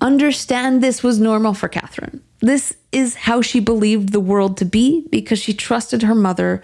understand 0.00 0.82
this 0.82 1.02
was 1.02 1.18
normal 1.18 1.54
for 1.54 1.68
Katherine. 1.68 2.22
This 2.44 2.74
is 2.92 3.14
how 3.14 3.40
she 3.40 3.58
believed 3.58 4.10
the 4.10 4.20
world 4.20 4.58
to 4.58 4.66
be 4.66 5.06
because 5.10 5.38
she 5.38 5.54
trusted 5.54 6.02
her 6.02 6.14
mother, 6.14 6.62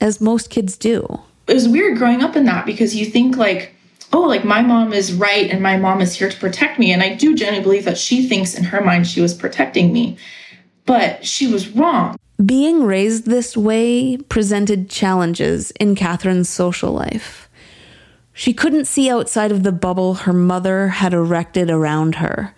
as 0.00 0.20
most 0.20 0.50
kids 0.50 0.76
do. 0.76 1.20
It 1.48 1.54
was 1.54 1.68
weird 1.68 1.98
growing 1.98 2.22
up 2.22 2.36
in 2.36 2.44
that 2.44 2.64
because 2.64 2.94
you 2.94 3.06
think, 3.06 3.36
like, 3.36 3.74
oh, 4.12 4.20
like 4.20 4.44
my 4.44 4.62
mom 4.62 4.92
is 4.92 5.12
right 5.12 5.50
and 5.50 5.60
my 5.60 5.78
mom 5.78 6.00
is 6.00 6.14
here 6.14 6.30
to 6.30 6.38
protect 6.38 6.78
me. 6.78 6.92
And 6.92 7.02
I 7.02 7.16
do 7.16 7.34
genuinely 7.34 7.64
believe 7.64 7.84
that 7.86 7.98
she 7.98 8.28
thinks 8.28 8.54
in 8.54 8.62
her 8.62 8.80
mind 8.80 9.08
she 9.08 9.20
was 9.20 9.34
protecting 9.34 9.92
me, 9.92 10.16
but 10.84 11.26
she 11.26 11.48
was 11.48 11.70
wrong. 11.70 12.16
Being 12.44 12.84
raised 12.84 13.24
this 13.26 13.56
way 13.56 14.18
presented 14.18 14.88
challenges 14.88 15.72
in 15.72 15.96
Katherine's 15.96 16.48
social 16.48 16.92
life. 16.92 17.48
She 18.32 18.54
couldn't 18.54 18.84
see 18.84 19.10
outside 19.10 19.50
of 19.50 19.64
the 19.64 19.72
bubble 19.72 20.14
her 20.14 20.32
mother 20.32 20.86
had 20.86 21.12
erected 21.12 21.68
around 21.68 22.16
her. 22.16 22.54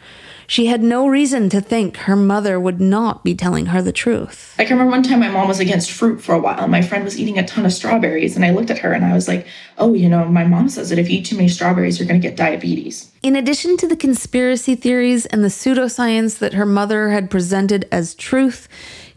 She 0.50 0.64
had 0.64 0.82
no 0.82 1.06
reason 1.06 1.50
to 1.50 1.60
think 1.60 1.98
her 1.98 2.16
mother 2.16 2.58
would 2.58 2.80
not 2.80 3.22
be 3.22 3.34
telling 3.34 3.66
her 3.66 3.82
the 3.82 3.92
truth. 3.92 4.54
I 4.58 4.64
can 4.64 4.78
remember 4.78 4.92
one 4.92 5.02
time 5.02 5.20
my 5.20 5.28
mom 5.28 5.46
was 5.46 5.60
against 5.60 5.90
fruit 5.90 6.22
for 6.22 6.34
a 6.34 6.38
while. 6.38 6.66
My 6.68 6.80
friend 6.80 7.04
was 7.04 7.20
eating 7.20 7.38
a 7.38 7.46
ton 7.46 7.66
of 7.66 7.72
strawberries, 7.72 8.34
and 8.34 8.42
I 8.42 8.52
looked 8.52 8.70
at 8.70 8.78
her 8.78 8.94
and 8.94 9.04
I 9.04 9.12
was 9.12 9.28
like, 9.28 9.46
oh, 9.76 9.92
you 9.92 10.08
know, 10.08 10.24
my 10.24 10.44
mom 10.44 10.70
says 10.70 10.88
that 10.88 10.98
if 10.98 11.10
you 11.10 11.18
eat 11.18 11.26
too 11.26 11.36
many 11.36 11.48
strawberries, 11.48 11.98
you're 11.98 12.08
going 12.08 12.18
to 12.18 12.26
get 12.26 12.34
diabetes. 12.34 13.12
In 13.22 13.36
addition 13.36 13.76
to 13.76 13.86
the 13.86 13.94
conspiracy 13.94 14.74
theories 14.74 15.26
and 15.26 15.44
the 15.44 15.48
pseudoscience 15.48 16.38
that 16.38 16.54
her 16.54 16.64
mother 16.64 17.10
had 17.10 17.30
presented 17.30 17.86
as 17.92 18.14
truth, 18.14 18.68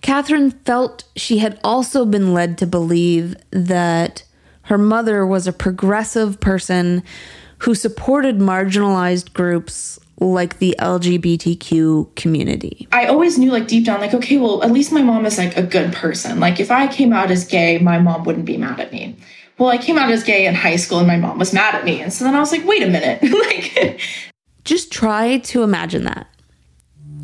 Katherine 0.02 0.52
felt 0.52 1.06
she 1.16 1.38
had 1.38 1.62
also 1.64 2.04
been 2.04 2.34
led 2.34 2.58
to 2.58 2.68
believe 2.68 3.38
that 3.52 4.26
her 4.64 4.78
mother 4.78 5.26
was 5.26 5.48
a 5.48 5.54
progressive 5.54 6.42
person 6.42 7.04
who 7.60 7.74
supported 7.74 8.40
marginalized 8.40 9.32
groups 9.32 9.98
like 10.22 10.60
the 10.60 10.76
LGBTQ 10.80 12.16
community. 12.16 12.88
I 12.92 13.08
always 13.08 13.38
knew, 13.38 13.52
like, 13.52 13.68
deep 13.68 13.86
down, 13.86 14.00
like, 14.00 14.14
okay, 14.14 14.38
well, 14.38 14.64
at 14.64 14.72
least 14.72 14.92
my 14.92 15.02
mom 15.02 15.26
is 15.26 15.38
like 15.38 15.58
a 15.58 15.64
good 15.64 15.94
person. 15.94 16.40
Like, 16.40 16.60
if 16.60 16.70
I 16.70 16.88
came 16.88 17.12
out 17.12 17.32
as 17.32 17.46
gay, 17.46 17.80
my 17.80 17.98
mom 17.98 18.24
wouldn't 18.24 18.46
be 18.46 18.58
mad 18.58 18.80
at 18.80 18.92
me. 18.92 19.18
Well, 19.58 19.70
I 19.70 19.78
came 19.78 19.98
out 19.98 20.12
as 20.12 20.24
gay 20.24 20.46
in 20.46 20.56
high 20.56 20.76
school 20.76 21.00
and 21.00 21.08
my 21.08 21.18
mom 21.18 21.38
was 21.38 21.54
mad 21.54 21.76
at 21.76 21.84
me. 21.84 22.02
And 22.02 22.14
so 22.14 22.24
then 22.24 22.36
I 22.36 22.40
was 22.40 22.52
like, 22.52 22.66
wait 22.66 22.84
a 22.84 22.88
minute. 22.88 23.22
like, 23.32 24.00
just 24.64 24.92
try 24.92 25.40
to 25.40 25.64
imagine 25.64 26.04
that. 26.06 26.28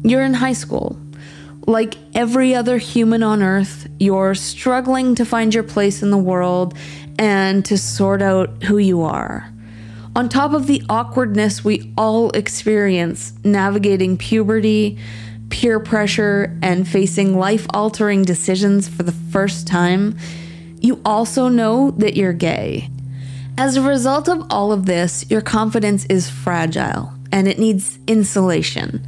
You're 0.03 0.21
in 0.21 0.33
high 0.33 0.53
school. 0.53 0.99
Like 1.65 1.95
every 2.13 2.55
other 2.55 2.77
human 2.77 3.23
on 3.23 3.41
earth, 3.41 3.87
you're 3.99 4.35
struggling 4.35 5.15
to 5.15 5.25
find 5.25 5.53
your 5.53 5.63
place 5.63 6.01
in 6.01 6.11
the 6.11 6.17
world 6.17 6.75
and 7.19 7.65
to 7.65 7.77
sort 7.77 8.21
out 8.21 8.63
who 8.63 8.77
you 8.77 9.01
are. 9.01 9.51
On 10.17 10.27
top 10.29 10.53
of 10.53 10.65
the 10.65 10.81
awkwardness 10.89 11.63
we 11.63 11.93
all 11.95 12.31
experience 12.31 13.33
navigating 13.43 14.17
puberty, 14.17 14.97
peer 15.50 15.79
pressure, 15.79 16.57
and 16.63 16.88
facing 16.88 17.38
life 17.38 17.67
altering 17.71 18.24
decisions 18.24 18.88
for 18.88 19.03
the 19.03 19.12
first 19.12 19.67
time, 19.67 20.17
you 20.81 21.00
also 21.05 21.50
know 21.50 21.91
that 21.91 22.15
you're 22.15 22.33
gay. 22.33 22.89
As 23.59 23.75
a 23.75 23.81
result 23.83 24.27
of 24.27 24.43
all 24.50 24.71
of 24.71 24.88
this, 24.88 25.24
your 25.29 25.41
confidence 25.41 26.03
is 26.07 26.27
fragile 26.27 27.13
and 27.31 27.47
it 27.47 27.59
needs 27.59 28.00
insulation. 28.07 29.05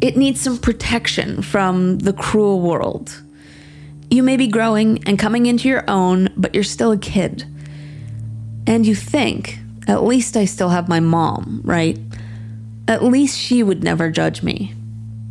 It 0.00 0.16
needs 0.16 0.40
some 0.40 0.58
protection 0.58 1.42
from 1.42 1.98
the 1.98 2.12
cruel 2.12 2.60
world. 2.60 3.22
You 4.08 4.22
may 4.22 4.36
be 4.36 4.46
growing 4.46 5.02
and 5.04 5.18
coming 5.18 5.46
into 5.46 5.68
your 5.68 5.82
own, 5.90 6.28
but 6.36 6.54
you're 6.54 6.62
still 6.62 6.92
a 6.92 6.98
kid. 6.98 7.44
And 8.68 8.86
you 8.86 8.94
think, 8.94 9.58
at 9.88 10.04
least 10.04 10.36
I 10.36 10.44
still 10.44 10.68
have 10.68 10.88
my 10.88 11.00
mom, 11.00 11.62
right? 11.64 11.98
At 12.86 13.02
least 13.02 13.38
she 13.38 13.62
would 13.62 13.82
never 13.82 14.10
judge 14.10 14.42
me. 14.42 14.74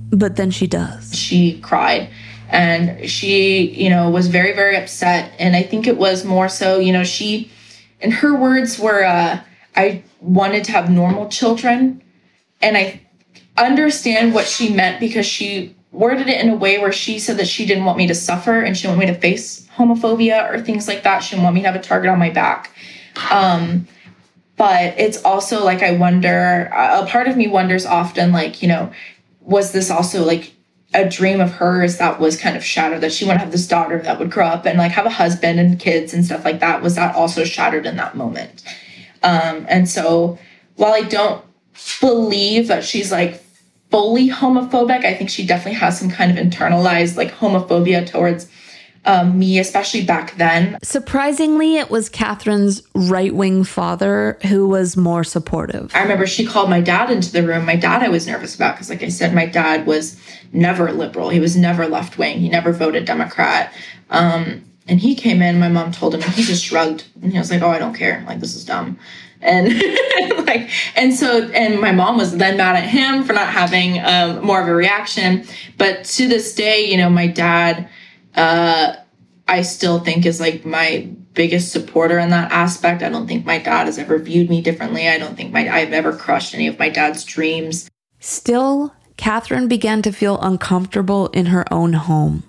But 0.10 0.36
then 0.36 0.52
she 0.52 0.68
does. 0.68 1.16
She 1.16 1.60
cried 1.60 2.10
and 2.50 3.10
she, 3.10 3.72
you 3.72 3.90
know, 3.90 4.10
was 4.10 4.28
very, 4.28 4.54
very 4.54 4.76
upset. 4.76 5.32
And 5.38 5.56
I 5.56 5.64
think 5.64 5.86
it 5.86 5.98
was 5.98 6.24
more 6.24 6.50
so, 6.50 6.80
you 6.80 6.94
know, 6.94 7.04
she, 7.04 7.52
and 8.02 8.14
her 8.14 8.36
words 8.36 8.80
were, 8.80 9.04
uh, 9.04 9.42
I 9.76 10.04
wanted 10.22 10.64
to 10.66 10.72
have 10.72 10.90
normal 10.90 11.28
children. 11.28 12.02
And 12.62 12.78
I 12.78 13.02
understand 13.58 14.34
what 14.34 14.48
she 14.48 14.74
meant 14.74 15.00
because 15.00 15.26
she 15.26 15.76
worded 15.92 16.28
it 16.28 16.40
in 16.40 16.50
a 16.50 16.56
way 16.56 16.78
where 16.78 16.92
she 16.92 17.20
said 17.20 17.38
that 17.38 17.48
she 17.48 17.66
didn't 17.66 17.86
want 17.86 17.98
me 17.98 18.08
to 18.08 18.16
suffer 18.16 18.62
and 18.62 18.78
she 18.78 18.84
didn't 18.84 18.98
want 18.98 19.10
me 19.10 19.14
to 19.14 19.20
face 19.20 19.68
homophobia 19.76 20.50
or 20.50 20.62
things 20.62 20.88
like 20.88 21.04
that. 21.04 21.20
She 21.20 21.32
didn't 21.32 21.44
want 21.44 21.56
me 21.56 21.62
to 21.62 21.68
have 21.68 21.76
a 21.76 21.84
target 21.84 22.10
on 22.10 22.20
my 22.20 22.30
back. 22.30 22.72
Um, 23.32 23.88
but 24.58 24.96
it's 24.98 25.24
also 25.24 25.64
like 25.64 25.82
I 25.82 25.92
wonder, 25.92 26.70
a 26.74 27.06
part 27.06 27.28
of 27.28 27.38
me 27.38 27.48
wonders 27.48 27.86
often, 27.86 28.32
like, 28.32 28.62
you 28.62 28.68
know, 28.68 28.92
was 29.42 29.72
this 29.72 29.90
also 29.90 30.26
like 30.26 30.54
a 30.94 31.08
dream 31.08 31.40
of 31.40 31.52
hers 31.52 31.98
that 31.98 32.20
was 32.20 32.38
kind 32.38 32.58
of 32.58 32.64
shattered 32.64 33.02
that 33.02 33.12
she 33.12 33.26
want 33.26 33.38
to 33.38 33.40
have 33.44 33.52
this 33.52 33.68
daughter 33.68 34.00
that 34.00 34.20
would 34.20 34.32
grow 34.32 34.48
up 34.48 34.66
and 34.66 34.78
like 34.78 34.92
have 34.92 35.06
a 35.06 35.12
husband 35.12 35.60
and 35.60 35.80
kids 35.80 36.14
and 36.14 36.26
stuff 36.26 36.46
like 36.46 36.60
that 36.62 36.82
was 36.82 36.96
that 36.96 37.14
also 37.14 37.44
shattered 37.44 37.86
in 37.86 37.98
that 37.98 38.16
moment 38.16 38.64
um 39.22 39.66
and 39.68 39.90
so 39.90 40.40
while 40.78 40.94
i 40.94 41.02
don't 41.02 41.44
believe 42.00 42.70
that 42.70 42.86
she's 42.86 43.12
like 43.12 43.44
fully 43.90 44.30
homophobic. 44.30 45.06
I 45.06 45.14
think 45.14 45.30
she 45.30 45.46
definitely 45.46 45.80
has 45.80 46.00
some 46.00 46.10
kind 46.10 46.32
of 46.32 46.44
internalized 46.44 47.16
like 47.16 47.32
homophobia 47.34 48.06
towards 48.06 48.50
um, 49.08 49.40
me, 49.40 49.58
especially 49.58 50.04
back 50.04 50.36
then. 50.36 50.78
Surprisingly, 50.84 51.78
it 51.78 51.90
was 51.90 52.10
Katherine's 52.10 52.84
right 52.94 53.34
wing 53.34 53.64
father 53.64 54.38
who 54.48 54.68
was 54.68 54.98
more 54.98 55.24
supportive. 55.24 55.96
I 55.96 56.02
remember 56.02 56.28
she 56.28 56.46
called 56.46 56.70
my 56.70 56.82
dad 56.82 57.10
into 57.10 57.32
the 57.32 57.42
room. 57.42 57.66
My 57.66 57.78
dad, 57.78 58.04
I 58.04 58.10
was 58.10 58.28
nervous 58.28 58.54
about 58.54 58.76
because, 58.76 58.90
like 58.90 59.02
I 59.02 59.08
said, 59.08 59.34
my 59.34 59.46
dad 59.46 59.88
was 59.88 60.20
never 60.52 60.92
liberal. 60.92 61.30
He 61.30 61.40
was 61.40 61.56
never 61.56 61.88
left 61.88 62.18
wing. 62.18 62.40
He 62.40 62.50
never 62.50 62.74
voted 62.74 63.06
Democrat. 63.06 63.74
Um, 64.10 64.66
and 64.90 65.00
he 65.00 65.16
came 65.16 65.42
in, 65.42 65.60
my 65.60 65.70
mom 65.70 65.94
told 65.94 66.14
him, 66.14 66.22
and 66.22 66.32
he 66.32 66.44
just 66.44 66.64
shrugged. 66.64 67.06
And 67.22 67.32
he 67.32 67.40
was 67.40 67.50
like, 67.50 67.62
Oh, 67.62 67.70
I 67.70 67.80
don't 67.80 67.94
care. 67.94 68.24
Like, 68.28 68.42
this 68.42 68.56
is 68.56 68.66
dumb. 68.66 69.00
And 69.42 69.68
like, 70.46 70.70
and 70.98 71.14
so, 71.14 71.44
and 71.50 71.80
my 71.80 71.94
mom 71.94 72.18
was 72.18 72.36
then 72.36 72.58
mad 72.58 72.76
at 72.76 72.90
him 72.90 73.24
for 73.24 73.32
not 73.32 73.48
having 73.48 74.00
um, 74.04 74.44
more 74.44 74.62
of 74.62 74.68
a 74.68 74.76
reaction. 74.76 75.46
But 75.78 76.04
to 76.06 76.28
this 76.28 76.54
day, 76.54 76.90
you 76.90 76.98
know, 76.98 77.10
my 77.10 77.28
dad, 77.28 77.88
uh, 78.38 78.96
I 79.48 79.62
still 79.64 80.00
think 80.00 80.26
is 80.26 80.40
like 80.40 80.66
my 80.66 81.10
biggest 81.34 81.72
supporter 81.72 82.20
in 82.20 82.30
that 82.30 82.52
aspect. 82.52 83.04
I 83.04 83.10
don't 83.10 83.28
think 83.28 83.46
my 83.46 83.58
dad 83.58 83.86
has 83.86 83.98
ever 83.98 84.18
viewed 84.18 84.50
me 84.50 84.62
differently. 84.62 85.08
I 85.08 85.18
don't 85.18 85.36
think 85.36 85.52
my 85.52 85.68
I've 85.70 85.94
ever 85.94 86.16
crushed 86.16 86.54
any 86.54 86.68
of 86.68 86.80
my 86.80 86.90
dad's 86.90 87.24
dreams. 87.24 87.90
Still, 88.20 88.94
Katherine 89.18 89.68
began 89.68 90.02
to 90.04 90.12
feel 90.12 90.40
uncomfortable 90.42 91.28
in 91.28 91.48
her 91.48 91.72
own 91.74 91.94
home. 91.94 92.44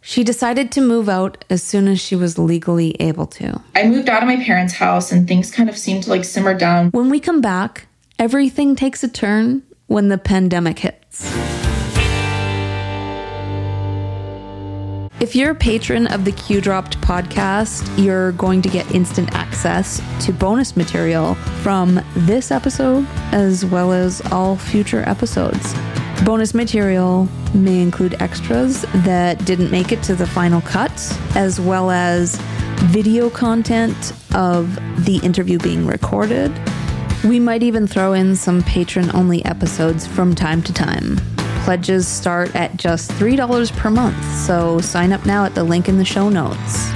She 0.00 0.22
decided 0.22 0.70
to 0.72 0.80
move 0.80 1.08
out 1.08 1.44
as 1.50 1.64
soon 1.64 1.88
as 1.88 2.00
she 2.00 2.14
was 2.14 2.38
legally 2.38 2.92
able 3.00 3.26
to. 3.26 3.60
I 3.74 3.88
moved 3.88 4.08
out 4.08 4.22
of 4.22 4.28
my 4.28 4.36
parents' 4.36 4.74
house 4.74 5.10
and 5.10 5.26
things 5.26 5.50
kind 5.50 5.68
of 5.68 5.76
seemed 5.76 6.04
to 6.04 6.10
like 6.10 6.24
simmer 6.24 6.54
down. 6.54 6.90
When 6.90 7.10
we 7.10 7.18
come 7.18 7.40
back, 7.40 7.88
everything 8.18 8.76
takes 8.76 9.02
a 9.02 9.08
turn 9.08 9.64
when 9.86 10.08
the 10.08 10.18
pandemic 10.18 10.78
hits. 10.78 11.55
If 15.26 15.34
you're 15.34 15.50
a 15.50 15.56
patron 15.56 16.06
of 16.06 16.24
the 16.24 16.30
Q 16.30 16.60
Dropped 16.60 17.00
podcast, 17.00 17.82
you're 18.00 18.30
going 18.30 18.62
to 18.62 18.68
get 18.68 18.88
instant 18.94 19.34
access 19.34 20.00
to 20.24 20.32
bonus 20.32 20.76
material 20.76 21.34
from 21.64 22.00
this 22.14 22.52
episode 22.52 23.04
as 23.32 23.64
well 23.64 23.92
as 23.92 24.22
all 24.30 24.56
future 24.56 25.02
episodes. 25.04 25.74
Bonus 26.24 26.54
material 26.54 27.28
may 27.52 27.82
include 27.82 28.14
extras 28.22 28.82
that 29.02 29.44
didn't 29.44 29.72
make 29.72 29.90
it 29.90 30.00
to 30.04 30.14
the 30.14 30.28
final 30.28 30.60
cut, 30.60 30.92
as 31.34 31.60
well 31.60 31.90
as 31.90 32.36
video 32.84 33.28
content 33.28 34.12
of 34.32 34.76
the 35.04 35.18
interview 35.24 35.58
being 35.58 35.88
recorded. 35.88 36.56
We 37.24 37.40
might 37.40 37.64
even 37.64 37.88
throw 37.88 38.12
in 38.12 38.36
some 38.36 38.62
patron 38.62 39.10
only 39.12 39.44
episodes 39.44 40.06
from 40.06 40.36
time 40.36 40.62
to 40.62 40.72
time. 40.72 41.18
Pledges 41.66 42.06
start 42.06 42.54
at 42.54 42.76
just 42.76 43.10
$3 43.10 43.76
per 43.76 43.90
month, 43.90 44.24
so 44.36 44.80
sign 44.80 45.12
up 45.12 45.26
now 45.26 45.44
at 45.44 45.56
the 45.56 45.64
link 45.64 45.88
in 45.88 45.98
the 45.98 46.04
show 46.04 46.28
notes. 46.28 46.92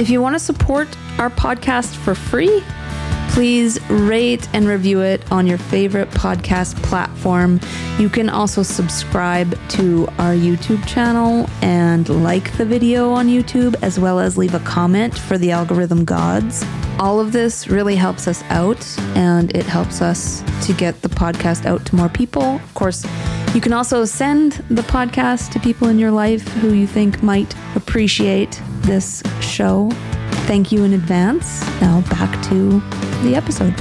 If 0.00 0.10
you 0.10 0.20
want 0.20 0.34
to 0.34 0.40
support 0.40 0.88
our 1.20 1.30
podcast 1.30 1.94
for 1.94 2.16
free, 2.16 2.60
please 3.28 3.80
rate 3.88 4.48
and 4.52 4.66
review 4.66 5.02
it 5.02 5.30
on 5.30 5.46
your 5.46 5.56
favorite 5.56 6.10
podcast 6.10 6.74
platform. 6.82 7.60
You 8.00 8.08
can 8.08 8.28
also 8.28 8.64
subscribe 8.64 9.56
to 9.68 10.08
our 10.18 10.34
YouTube 10.34 10.84
channel 10.88 11.48
and 11.62 12.08
like 12.24 12.56
the 12.56 12.64
video 12.64 13.10
on 13.10 13.28
YouTube, 13.28 13.76
as 13.82 14.00
well 14.00 14.18
as 14.18 14.36
leave 14.36 14.56
a 14.56 14.60
comment 14.60 15.16
for 15.16 15.38
the 15.38 15.52
algorithm 15.52 16.04
gods. 16.04 16.64
All 16.98 17.20
of 17.20 17.30
this 17.30 17.68
really 17.68 17.94
helps 17.94 18.26
us 18.26 18.42
out 18.48 18.84
and 19.14 19.56
it 19.56 19.64
helps 19.64 20.02
us 20.02 20.42
to 20.66 20.72
get 20.72 21.02
the 21.02 21.08
podcast 21.08 21.66
out 21.66 21.86
to 21.86 21.94
more 21.94 22.08
people. 22.08 22.56
Of 22.56 22.74
course, 22.74 23.06
you 23.54 23.60
can 23.60 23.72
also 23.72 24.04
send 24.04 24.52
the 24.68 24.82
podcast 24.82 25.50
to 25.52 25.60
people 25.60 25.88
in 25.88 25.98
your 25.98 26.10
life 26.10 26.46
who 26.48 26.74
you 26.74 26.86
think 26.86 27.22
might 27.22 27.54
appreciate 27.74 28.60
this 28.82 29.22
show. 29.40 29.88
Thank 30.46 30.70
you 30.70 30.84
in 30.84 30.92
advance. 30.92 31.60
Now 31.80 32.02
back 32.10 32.30
to 32.48 32.80
the 33.22 33.34
episode. 33.34 33.74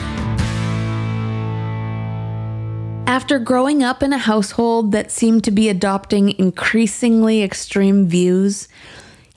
After 3.07 3.39
growing 3.39 3.83
up 3.83 4.03
in 4.03 4.13
a 4.13 4.17
household 4.17 4.91
that 4.91 5.11
seemed 5.11 5.43
to 5.45 5.51
be 5.51 5.69
adopting 5.69 6.37
increasingly 6.37 7.41
extreme 7.41 8.05
views, 8.07 8.67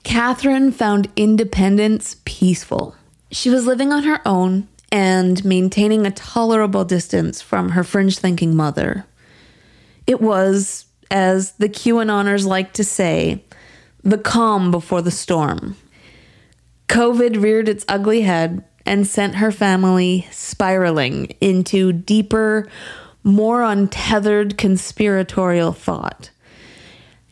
Katherine 0.02 0.72
found 0.72 1.08
independence 1.16 2.16
peaceful. 2.24 2.94
She 3.30 3.50
was 3.50 3.66
living 3.66 3.92
on 3.92 4.04
her 4.04 4.20
own 4.26 4.68
and 4.92 5.44
maintaining 5.44 6.04
a 6.06 6.10
tolerable 6.10 6.84
distance 6.84 7.40
from 7.40 7.70
her 7.70 7.84
fringe 7.84 8.18
thinking 8.18 8.56
mother. 8.56 9.06
It 10.10 10.20
was, 10.20 10.86
as 11.08 11.52
the 11.52 11.68
QAnoners 11.68 12.44
like 12.44 12.72
to 12.72 12.82
say, 12.82 13.44
the 14.02 14.18
calm 14.18 14.72
before 14.72 15.02
the 15.02 15.12
storm. 15.12 15.76
COVID 16.88 17.40
reared 17.40 17.68
its 17.68 17.84
ugly 17.86 18.22
head 18.22 18.64
and 18.84 19.06
sent 19.06 19.36
her 19.36 19.52
family 19.52 20.26
spiraling 20.32 21.26
into 21.40 21.92
deeper, 21.92 22.68
more 23.22 23.62
untethered 23.62 24.58
conspiratorial 24.58 25.70
thought. 25.70 26.30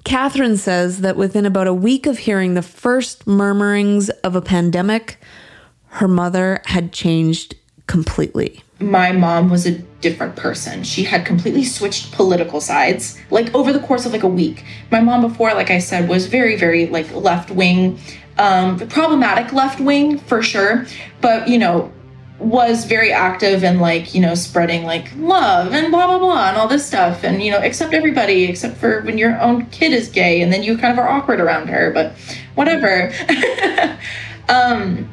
Katherine 0.04 0.56
says 0.56 1.00
that 1.00 1.16
within 1.16 1.46
about 1.46 1.66
a 1.66 1.74
week 1.74 2.06
of 2.06 2.18
hearing 2.18 2.54
the 2.54 2.62
first 2.62 3.26
murmurings 3.26 4.08
of 4.22 4.36
a 4.36 4.40
pandemic, 4.40 5.18
her 5.86 6.06
mother 6.06 6.62
had 6.66 6.92
changed 6.92 7.56
completely. 7.88 8.62
My 8.80 9.12
mom 9.12 9.50
was 9.50 9.66
a 9.66 9.72
different 10.00 10.36
person. 10.36 10.84
She 10.84 11.04
had 11.04 11.26
completely 11.26 11.64
switched 11.64 12.12
political 12.12 12.60
sides 12.60 13.18
like 13.30 13.52
over 13.54 13.72
the 13.72 13.80
course 13.80 14.06
of 14.06 14.12
like 14.12 14.22
a 14.22 14.28
week. 14.28 14.64
My 14.90 15.00
mom 15.00 15.22
before 15.22 15.52
like 15.54 15.70
I 15.70 15.78
said 15.78 16.08
was 16.08 16.26
very 16.26 16.56
very 16.56 16.86
like 16.86 17.12
left 17.12 17.50
wing 17.50 17.98
um 18.38 18.78
problematic 18.88 19.52
left 19.52 19.80
wing 19.80 20.18
for 20.18 20.42
sure, 20.42 20.86
but 21.20 21.48
you 21.48 21.58
know 21.58 21.92
was 22.38 22.84
very 22.84 23.12
active 23.12 23.64
and 23.64 23.80
like 23.80 24.14
you 24.14 24.20
know 24.20 24.34
spreading 24.34 24.84
like 24.84 25.10
love 25.16 25.72
and 25.72 25.90
blah 25.90 26.06
blah 26.06 26.18
blah 26.18 26.48
and 26.48 26.56
all 26.56 26.68
this 26.68 26.86
stuff 26.86 27.24
and 27.24 27.42
you 27.42 27.50
know 27.50 27.58
accept 27.58 27.92
everybody 27.92 28.44
except 28.44 28.76
for 28.76 29.00
when 29.02 29.18
your 29.18 29.38
own 29.40 29.66
kid 29.66 29.92
is 29.92 30.08
gay 30.08 30.40
and 30.40 30.52
then 30.52 30.62
you 30.62 30.78
kind 30.78 30.92
of 30.92 30.98
are 31.00 31.08
awkward 31.08 31.40
around 31.40 31.66
her 31.66 31.90
but 31.90 32.12
whatever 32.54 33.12
um 34.48 35.08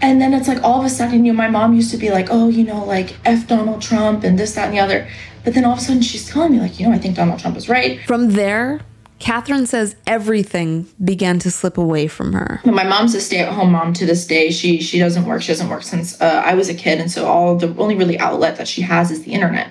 and 0.00 0.20
then 0.20 0.34
it's 0.34 0.48
like 0.48 0.62
all 0.62 0.80
of 0.80 0.86
a 0.86 0.90
sudden 0.90 1.24
you 1.24 1.32
know 1.32 1.36
my 1.36 1.48
mom 1.48 1.74
used 1.74 1.90
to 1.90 1.96
be 1.96 2.10
like 2.10 2.28
oh 2.30 2.48
you 2.48 2.64
know 2.64 2.84
like 2.84 3.16
f 3.24 3.46
donald 3.46 3.80
trump 3.80 4.24
and 4.24 4.38
this 4.38 4.54
that 4.54 4.66
and 4.66 4.74
the 4.74 4.80
other 4.80 5.08
but 5.44 5.54
then 5.54 5.64
all 5.64 5.72
of 5.72 5.78
a 5.78 5.80
sudden 5.82 6.02
she's 6.02 6.28
telling 6.28 6.52
me 6.52 6.60
like 6.60 6.78
you 6.78 6.86
know 6.86 6.92
i 6.92 6.98
think 6.98 7.16
donald 7.16 7.38
trump 7.40 7.56
is 7.56 7.68
right 7.68 8.00
From 8.06 8.30
there, 8.32 8.80
Katherine 9.18 9.66
says 9.66 9.96
everything 10.06 10.86
began 11.02 11.38
to 11.38 11.50
slip 11.50 11.78
away 11.78 12.06
from 12.06 12.34
her. 12.34 12.60
My 12.66 12.84
mom's 12.84 13.14
a 13.14 13.20
stay-at-home 13.20 13.72
mom 13.72 13.94
to 13.94 14.04
this 14.04 14.26
day. 14.26 14.50
She 14.50 14.80
she 14.82 14.98
doesn't 14.98 15.24
work. 15.24 15.40
She 15.40 15.48
doesn't 15.48 15.70
work 15.70 15.84
since 15.84 16.20
uh, 16.20 16.42
I 16.44 16.54
was 16.54 16.68
a 16.68 16.74
kid, 16.74 17.00
and 17.00 17.10
so 17.10 17.26
all 17.26 17.56
the 17.56 17.74
only 17.78 17.94
really 17.96 18.18
outlet 18.18 18.56
that 18.58 18.68
she 18.68 18.82
has 18.82 19.10
is 19.10 19.22
the 19.24 19.32
internet. 19.32 19.70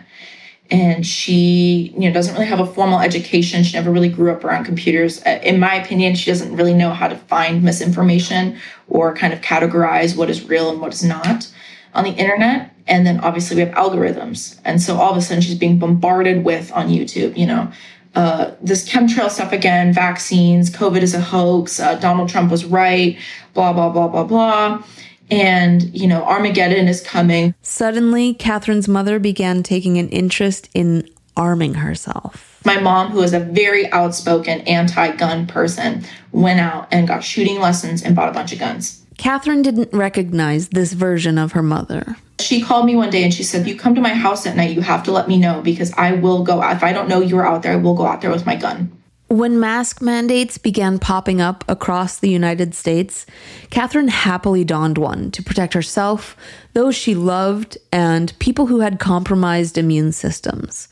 And 0.71 1.05
she, 1.05 1.93
you 1.93 2.07
know, 2.07 2.11
doesn't 2.11 2.33
really 2.33 2.47
have 2.47 2.59
a 2.59 2.65
formal 2.65 2.99
education. 2.99 3.63
She 3.63 3.77
never 3.77 3.91
really 3.91 4.09
grew 4.09 4.31
up 4.31 4.43
around 4.43 4.65
computers. 4.65 5.21
Uh, 5.23 5.39
In 5.43 5.59
my 5.59 5.75
opinion, 5.75 6.15
she 6.15 6.31
doesn't 6.31 6.55
really 6.55 6.73
know 6.73 6.89
how 6.89 7.07
to 7.07 7.15
find 7.15 7.61
misinformation 7.63 8.57
or 8.87 9.13
kind 9.13 9.31
of 9.31 9.41
categorize 9.41 10.17
what 10.17 10.29
is 10.29 10.47
real 10.49 10.71
and 10.71 10.81
what 10.81 10.91
is 10.91 11.03
not 11.03 11.47
on 11.93 12.03
the 12.03 12.11
internet. 12.11 12.75
And 12.87 13.05
then 13.05 13.19
obviously 13.21 13.55
we 13.55 13.61
have 13.63 13.73
algorithms, 13.73 14.59
and 14.63 14.79
so 14.79 14.97
all 14.97 15.09
of 15.09 15.17
a 15.17 15.21
sudden 15.21 15.41
she's 15.41 15.57
being 15.57 15.79
bombarded 15.79 16.45
with 16.45 16.71
on 16.71 16.89
YouTube. 16.89 17.35
You 17.35 17.47
know, 17.47 17.71
uh, 18.13 18.51
this 18.61 18.87
chemtrail 18.87 19.31
stuff 19.31 19.51
again, 19.51 19.91
vaccines, 19.91 20.69
COVID 20.69 21.01
is 21.01 21.15
a 21.15 21.19
hoax, 21.19 21.79
uh, 21.79 21.95
Donald 21.95 22.29
Trump 22.29 22.51
was 22.51 22.63
right, 22.63 23.17
blah, 23.55 23.73
blah, 23.73 23.89
blah, 23.89 24.07
blah, 24.07 24.23
blah. 24.23 24.83
And, 25.31 25.83
you 25.97 26.07
know, 26.07 26.23
Armageddon 26.23 26.87
is 26.87 27.01
coming. 27.01 27.55
Suddenly, 27.61 28.35
Katherine's 28.35 28.87
mother 28.87 29.19
began 29.19 29.63
taking 29.63 29.97
an 29.97 30.09
interest 30.09 30.69
in 30.73 31.09
arming 31.35 31.75
herself. 31.75 32.61
My 32.65 32.79
mom, 32.79 33.11
who 33.11 33.21
is 33.21 33.33
a 33.33 33.39
very 33.39 33.91
outspoken 33.91 34.61
anti 34.61 35.11
gun 35.15 35.47
person, 35.47 36.03
went 36.31 36.59
out 36.59 36.87
and 36.91 37.07
got 37.07 37.23
shooting 37.23 37.59
lessons 37.59 38.01
and 38.01 38.15
bought 38.15 38.29
a 38.29 38.33
bunch 38.33 38.53
of 38.53 38.59
guns. 38.59 39.05
Katherine 39.17 39.61
didn't 39.61 39.93
recognize 39.93 40.69
this 40.69 40.93
version 40.93 41.37
of 41.37 41.53
her 41.53 41.63
mother. 41.63 42.17
She 42.39 42.61
called 42.61 42.85
me 42.85 42.95
one 42.95 43.09
day 43.09 43.23
and 43.23 43.33
she 43.33 43.43
said, 43.43 43.67
You 43.67 43.77
come 43.77 43.95
to 43.95 44.01
my 44.01 44.13
house 44.13 44.45
at 44.45 44.57
night, 44.57 44.75
you 44.75 44.81
have 44.81 45.03
to 45.03 45.11
let 45.11 45.27
me 45.27 45.37
know 45.37 45.61
because 45.61 45.93
I 45.93 46.13
will 46.13 46.43
go. 46.43 46.61
If 46.61 46.83
I 46.83 46.91
don't 46.91 47.07
know 47.07 47.21
you're 47.21 47.47
out 47.47 47.63
there, 47.63 47.73
I 47.73 47.77
will 47.77 47.95
go 47.95 48.05
out 48.05 48.21
there 48.21 48.31
with 48.31 48.45
my 48.45 48.55
gun. 48.55 48.91
When 49.27 49.59
mask 49.59 50.03
mandates 50.03 50.59
began 50.59 50.99
popping 50.99 51.41
up 51.41 51.63
across 51.67 52.19
the 52.19 52.29
United 52.29 52.75
States, 52.75 53.25
Katherine 53.71 54.07
happily 54.07 54.63
donned 54.63 54.99
one 54.99 55.31
to 55.31 55.41
protect 55.41 55.73
herself, 55.73 56.37
those 56.73 56.95
she 56.95 57.15
loved, 57.15 57.77
and 57.91 58.37
people 58.37 58.67
who 58.67 58.81
had 58.81 58.99
compromised 58.99 59.79
immune 59.79 60.11
systems. 60.11 60.89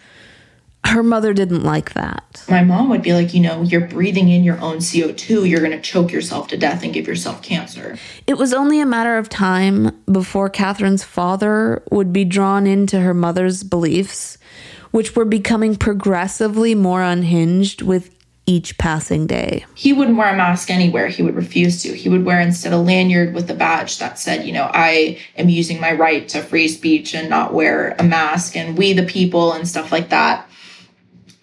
Her 0.85 1.03
mother 1.03 1.33
didn't 1.33 1.63
like 1.63 1.93
that. 1.93 2.43
My 2.49 2.63
mom 2.63 2.89
would 2.89 3.03
be 3.03 3.13
like, 3.13 3.33
You 3.35 3.39
know, 3.41 3.61
you're 3.61 3.87
breathing 3.87 4.29
in 4.29 4.43
your 4.43 4.59
own 4.59 4.77
CO2, 4.77 5.47
you're 5.47 5.61
going 5.61 5.71
to 5.71 5.79
choke 5.79 6.11
yourself 6.11 6.47
to 6.49 6.57
death 6.57 6.83
and 6.83 6.93
give 6.93 7.07
yourself 7.07 7.41
cancer. 7.41 7.97
It 8.25 8.37
was 8.39 8.53
only 8.53 8.81
a 8.81 8.85
matter 8.85 9.17
of 9.17 9.29
time 9.29 9.95
before 10.11 10.49
Katherine's 10.49 11.03
father 11.03 11.83
would 11.91 12.11
be 12.11 12.25
drawn 12.25 12.67
into 12.67 12.99
her 12.99 13.13
mother's 13.13 13.63
beliefs, 13.63 14.37
which 14.91 15.15
were 15.15 15.25
becoming 15.25 15.75
progressively 15.75 16.75
more 16.75 17.01
unhinged 17.01 17.81
with 17.81 18.12
each 18.45 18.77
passing 18.77 19.25
day. 19.25 19.65
He 19.73 19.93
wouldn't 19.93 20.17
wear 20.17 20.33
a 20.33 20.35
mask 20.35 20.69
anywhere. 20.69 21.07
He 21.07 21.23
would 21.23 21.35
refuse 21.35 21.81
to. 21.83 21.95
He 21.95 22.09
would 22.09 22.25
wear 22.25 22.41
instead 22.41 22.73
a 22.73 22.77
lanyard 22.77 23.33
with 23.33 23.49
a 23.49 23.53
badge 23.53 23.99
that 23.99 24.19
said, 24.19 24.45
you 24.45 24.51
know, 24.51 24.69
I 24.73 25.19
am 25.37 25.49
using 25.49 25.79
my 25.79 25.93
right 25.93 26.27
to 26.29 26.41
free 26.41 26.67
speech 26.67 27.15
and 27.15 27.29
not 27.29 27.53
wear 27.53 27.95
a 27.99 28.03
mask 28.03 28.57
and 28.57 28.77
we 28.77 28.93
the 28.93 29.03
people 29.03 29.53
and 29.53 29.67
stuff 29.67 29.91
like 29.91 30.09
that. 30.09 30.49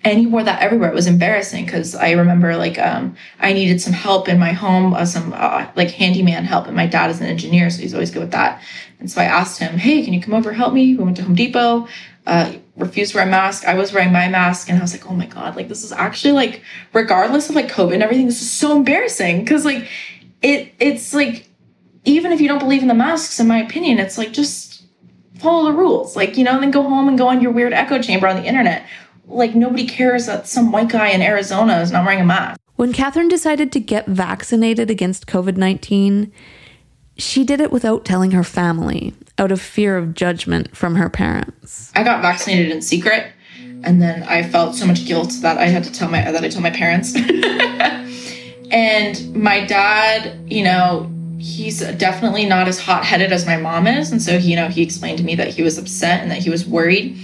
And 0.03 0.19
he 0.19 0.27
wore 0.27 0.43
that 0.43 0.63
everywhere. 0.63 0.91
It 0.91 0.95
was 0.95 1.07
embarrassing 1.07 1.67
because 1.67 1.95
I 1.95 2.13
remember 2.13 2.57
like 2.57 2.79
um, 2.79 3.17
I 3.39 3.53
needed 3.53 3.83
some 3.83 3.93
help 3.93 4.29
in 4.29 4.39
my 4.39 4.53
home, 4.53 4.95
uh, 4.95 5.05
some 5.05 5.35
uh, 5.35 5.67
like 5.77 5.91
handyman 5.91 6.45
help, 6.45 6.67
and 6.67 6.75
my 6.75 6.87
dad 6.87 7.11
is 7.11 7.21
an 7.21 7.27
engineer, 7.27 7.69
so 7.69 7.83
he's 7.83 7.93
always 7.93 8.11
good 8.11 8.21
with 8.21 8.31
that. 8.31 8.63
And 8.99 9.11
so 9.11 9.21
I 9.21 9.25
asked 9.25 9.59
him, 9.59 9.77
"Hey, 9.77 10.03
can 10.03 10.15
you 10.15 10.23
come 10.23 10.33
over 10.33 10.55
help 10.55 10.73
me?" 10.73 10.95
We 10.95 11.05
went 11.05 11.19
to 11.19 11.23
Home 11.23 11.35
Depot. 11.35 11.87
Uh, 12.27 12.55
refused 12.81 13.13
to 13.13 13.19
wear 13.19 13.27
a 13.27 13.31
mask. 13.31 13.65
I 13.65 13.75
was 13.75 13.93
wearing 13.93 14.13
my 14.13 14.29
mask 14.29 14.69
and 14.69 14.79
I 14.79 14.83
was 14.83 14.93
like, 14.93 15.11
oh 15.11 15.15
my 15.15 15.27
God, 15.27 15.57
like 15.57 15.69
this 15.69 15.85
is 15.85 15.93
actually 15.93 16.33
like, 16.33 16.63
regardless 16.93 17.49
of 17.49 17.55
like 17.55 17.69
COVID 17.69 17.95
and 17.95 18.03
everything, 18.03 18.27
this 18.27 18.41
is 18.41 18.51
so 18.51 18.77
embarrassing. 18.77 19.45
Cause 19.47 19.65
like 19.65 19.89
it 20.43 20.73
it's 20.79 21.15
like, 21.15 21.49
even 22.05 22.33
if 22.33 22.41
you 22.41 22.49
don't 22.49 22.59
believe 22.59 22.83
in 22.83 22.89
the 22.89 22.95
masks, 22.95 23.39
in 23.39 23.47
my 23.47 23.59
opinion, 23.59 23.99
it's 23.99 24.17
like 24.17 24.33
just 24.33 24.83
follow 25.39 25.71
the 25.71 25.77
rules. 25.77 26.17
Like, 26.17 26.37
you 26.37 26.45
know, 26.45 26.53
and 26.53 26.63
then 26.63 26.71
go 26.71 26.83
home 26.83 27.09
and 27.09 27.19
go 27.19 27.29
on 27.29 27.41
your 27.41 27.53
weird 27.53 27.73
echo 27.73 28.01
chamber 28.01 28.27
on 28.27 28.37
the 28.37 28.45
internet. 28.45 28.87
Like 29.27 29.55
nobody 29.55 29.87
cares 29.87 30.27
that 30.27 30.49
some 30.49 30.73
white 30.73 30.89
guy 30.89 31.09
in 31.09 31.23
Arizona 31.23 31.81
is 31.81 31.93
not 31.93 32.05
wearing 32.05 32.21
a 32.21 32.25
mask. 32.25 32.61
When 32.77 32.93
Katherine 32.93 33.29
decided 33.29 33.73
to 33.73 33.81
get 33.81 34.07
vaccinated 34.07 34.91
against 34.91 35.27
COVID 35.27 35.57
19, 35.57 36.33
she 37.17 37.45
did 37.45 37.61
it 37.61 37.71
without 37.71 38.05
telling 38.05 38.31
her 38.31 38.43
family 38.43 39.15
out 39.41 39.51
of 39.51 39.61
fear 39.61 39.97
of 39.97 40.15
judgment 40.15 40.77
from 40.77 40.97
her 40.97 41.09
parents. 41.09 41.91
I 41.95 42.05
got 42.05 42.21
vaccinated 42.21 42.71
in 42.71 42.83
secret 42.83 43.33
and 43.83 44.01
then 44.03 44.23
I 44.25 44.43
felt 44.43 44.75
so 44.75 44.87
much 44.87 45.07
guilt 45.07 45.33
that 45.41 45.57
I 45.57 45.67
had 45.67 45.83
to 45.85 45.93
tell 45.93 46.11
my 46.11 46.31
that 46.31 46.45
I 46.45 46.49
told 46.51 46.63
my 46.63 46.71
parents. 46.71 47.15
and 48.71 49.35
my 49.35 49.65
dad, 49.65 50.39
you 50.53 50.63
know, 50.63 51.11
he's 51.39 51.81
definitely 51.81 52.45
not 52.45 52.69
as 52.69 52.79
hot-headed 52.79 53.33
as 53.33 53.47
my 53.47 53.57
mom 53.57 53.87
is 53.87 54.13
and 54.13 54.21
so 54.21 54.39
he, 54.39 54.51
you 54.51 54.57
know, 54.57 54.69
he 54.69 54.83
explained 54.83 55.17
to 55.17 55.25
me 55.25 55.35
that 55.37 55.49
he 55.49 55.63
was 55.63 55.79
upset 55.79 56.21
and 56.21 56.31
that 56.31 56.39
he 56.39 56.51
was 56.51 56.67
worried. 56.67 57.17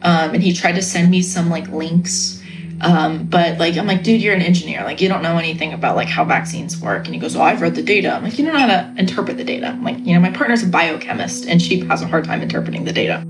Um, 0.00 0.32
and 0.32 0.42
he 0.42 0.54
tried 0.54 0.76
to 0.76 0.82
send 0.82 1.10
me 1.10 1.20
some 1.20 1.50
like 1.50 1.68
links 1.68 2.37
um, 2.80 3.24
but 3.24 3.58
like, 3.58 3.76
I'm 3.76 3.86
like, 3.86 4.02
dude, 4.02 4.22
you're 4.22 4.34
an 4.34 4.42
engineer. 4.42 4.84
Like, 4.84 5.00
you 5.00 5.08
don't 5.08 5.22
know 5.22 5.36
anything 5.36 5.72
about 5.72 5.96
like 5.96 6.08
how 6.08 6.24
vaccines 6.24 6.80
work. 6.80 7.06
And 7.06 7.14
he 7.14 7.20
goes, 7.20 7.34
well, 7.36 7.44
I've 7.44 7.60
read 7.60 7.74
the 7.74 7.82
data. 7.82 8.12
I'm 8.12 8.22
like, 8.22 8.38
you 8.38 8.44
don't 8.44 8.54
know 8.54 8.60
how 8.60 8.66
to 8.66 8.94
interpret 8.96 9.36
the 9.36 9.44
data. 9.44 9.68
I'm 9.68 9.82
like, 9.82 9.98
you 9.98 10.14
know, 10.14 10.20
my 10.20 10.30
partner's 10.30 10.62
a 10.62 10.68
biochemist 10.68 11.46
and 11.46 11.60
she 11.60 11.80
has 11.80 12.02
a 12.02 12.06
hard 12.06 12.24
time 12.24 12.42
interpreting 12.42 12.84
the 12.84 12.92
data. 12.92 13.24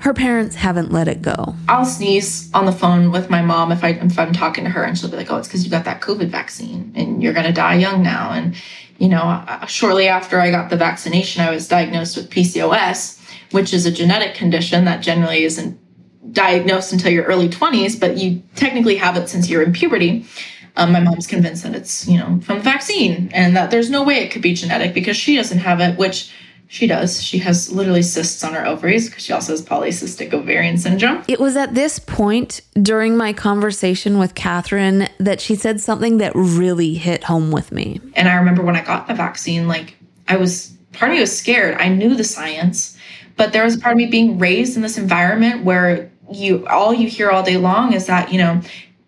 Her 0.00 0.14
parents 0.14 0.54
haven't 0.54 0.92
let 0.92 1.08
it 1.08 1.20
go. 1.20 1.54
I'll 1.68 1.84
sneeze 1.84 2.50
on 2.54 2.64
the 2.64 2.72
phone 2.72 3.10
with 3.10 3.28
my 3.28 3.42
mom 3.42 3.70
if 3.70 3.84
I 3.84 3.90
if 3.90 4.18
I'm 4.18 4.32
talking 4.32 4.64
to 4.64 4.70
her, 4.70 4.82
and 4.82 4.96
she'll 4.96 5.10
be 5.10 5.18
like, 5.18 5.30
"Oh, 5.30 5.36
it's 5.36 5.46
because 5.46 5.62
you 5.62 5.70
got 5.70 5.84
that 5.84 6.00
COVID 6.00 6.28
vaccine, 6.28 6.90
and 6.96 7.22
you're 7.22 7.34
gonna 7.34 7.52
die 7.52 7.74
young 7.74 8.02
now." 8.02 8.30
And 8.30 8.54
you 8.96 9.08
know, 9.08 9.20
uh, 9.20 9.66
shortly 9.66 10.08
after 10.08 10.40
I 10.40 10.50
got 10.50 10.70
the 10.70 10.76
vaccination, 10.78 11.42
I 11.42 11.50
was 11.50 11.68
diagnosed 11.68 12.16
with 12.16 12.30
PCOS, 12.30 13.20
which 13.50 13.74
is 13.74 13.84
a 13.84 13.92
genetic 13.92 14.34
condition 14.34 14.86
that 14.86 15.02
generally 15.02 15.44
isn't 15.44 15.78
diagnosed 16.32 16.92
until 16.92 17.10
your 17.10 17.24
early 17.24 17.48
20s, 17.48 17.98
but 17.98 18.16
you 18.16 18.42
technically 18.54 18.96
have 18.96 19.16
it 19.16 19.28
since 19.28 19.48
you're 19.48 19.62
in 19.62 19.72
puberty. 19.72 20.26
Um, 20.76 20.92
my 20.92 21.00
mom's 21.00 21.26
convinced 21.26 21.62
that 21.64 21.74
it's, 21.74 22.06
you 22.06 22.18
know, 22.18 22.40
from 22.42 22.58
the 22.58 22.64
vaccine 22.64 23.30
and 23.32 23.56
that 23.56 23.70
there's 23.70 23.90
no 23.90 24.02
way 24.02 24.16
it 24.16 24.30
could 24.30 24.42
be 24.42 24.54
genetic 24.54 24.94
because 24.94 25.16
she 25.16 25.36
doesn't 25.36 25.58
have 25.58 25.80
it, 25.80 25.98
which 25.98 26.32
she 26.68 26.86
does. 26.86 27.20
She 27.20 27.38
has 27.38 27.72
literally 27.72 28.02
cysts 28.02 28.44
on 28.44 28.54
her 28.54 28.64
ovaries 28.64 29.08
because 29.08 29.24
she 29.24 29.32
also 29.32 29.52
has 29.52 29.60
polycystic 29.60 30.32
ovarian 30.32 30.78
syndrome. 30.78 31.24
It 31.26 31.40
was 31.40 31.56
at 31.56 31.74
this 31.74 31.98
point 31.98 32.60
during 32.80 33.16
my 33.16 33.32
conversation 33.32 34.18
with 34.18 34.36
Katherine 34.36 35.08
that 35.18 35.40
she 35.40 35.56
said 35.56 35.80
something 35.80 36.18
that 36.18 36.30
really 36.36 36.94
hit 36.94 37.24
home 37.24 37.50
with 37.50 37.72
me. 37.72 38.00
And 38.14 38.28
I 38.28 38.36
remember 38.36 38.62
when 38.62 38.76
I 38.76 38.84
got 38.84 39.08
the 39.08 39.14
vaccine, 39.14 39.66
like, 39.66 39.96
I 40.28 40.36
was, 40.36 40.72
part 40.92 41.10
of 41.10 41.16
me 41.16 41.20
was 41.20 41.36
scared. 41.36 41.76
I 41.76 41.88
knew 41.88 42.14
the 42.14 42.22
science, 42.22 42.96
but 43.36 43.52
there 43.52 43.64
was 43.64 43.76
part 43.76 43.92
of 43.92 43.98
me 43.98 44.06
being 44.06 44.38
raised 44.38 44.76
in 44.76 44.82
this 44.82 44.98
environment 44.98 45.64
where 45.64 46.10
you 46.32 46.66
all 46.68 46.94
you 46.94 47.08
hear 47.08 47.30
all 47.30 47.42
day 47.42 47.56
long 47.56 47.92
is 47.92 48.06
that 48.06 48.32
you 48.32 48.38
know 48.38 48.60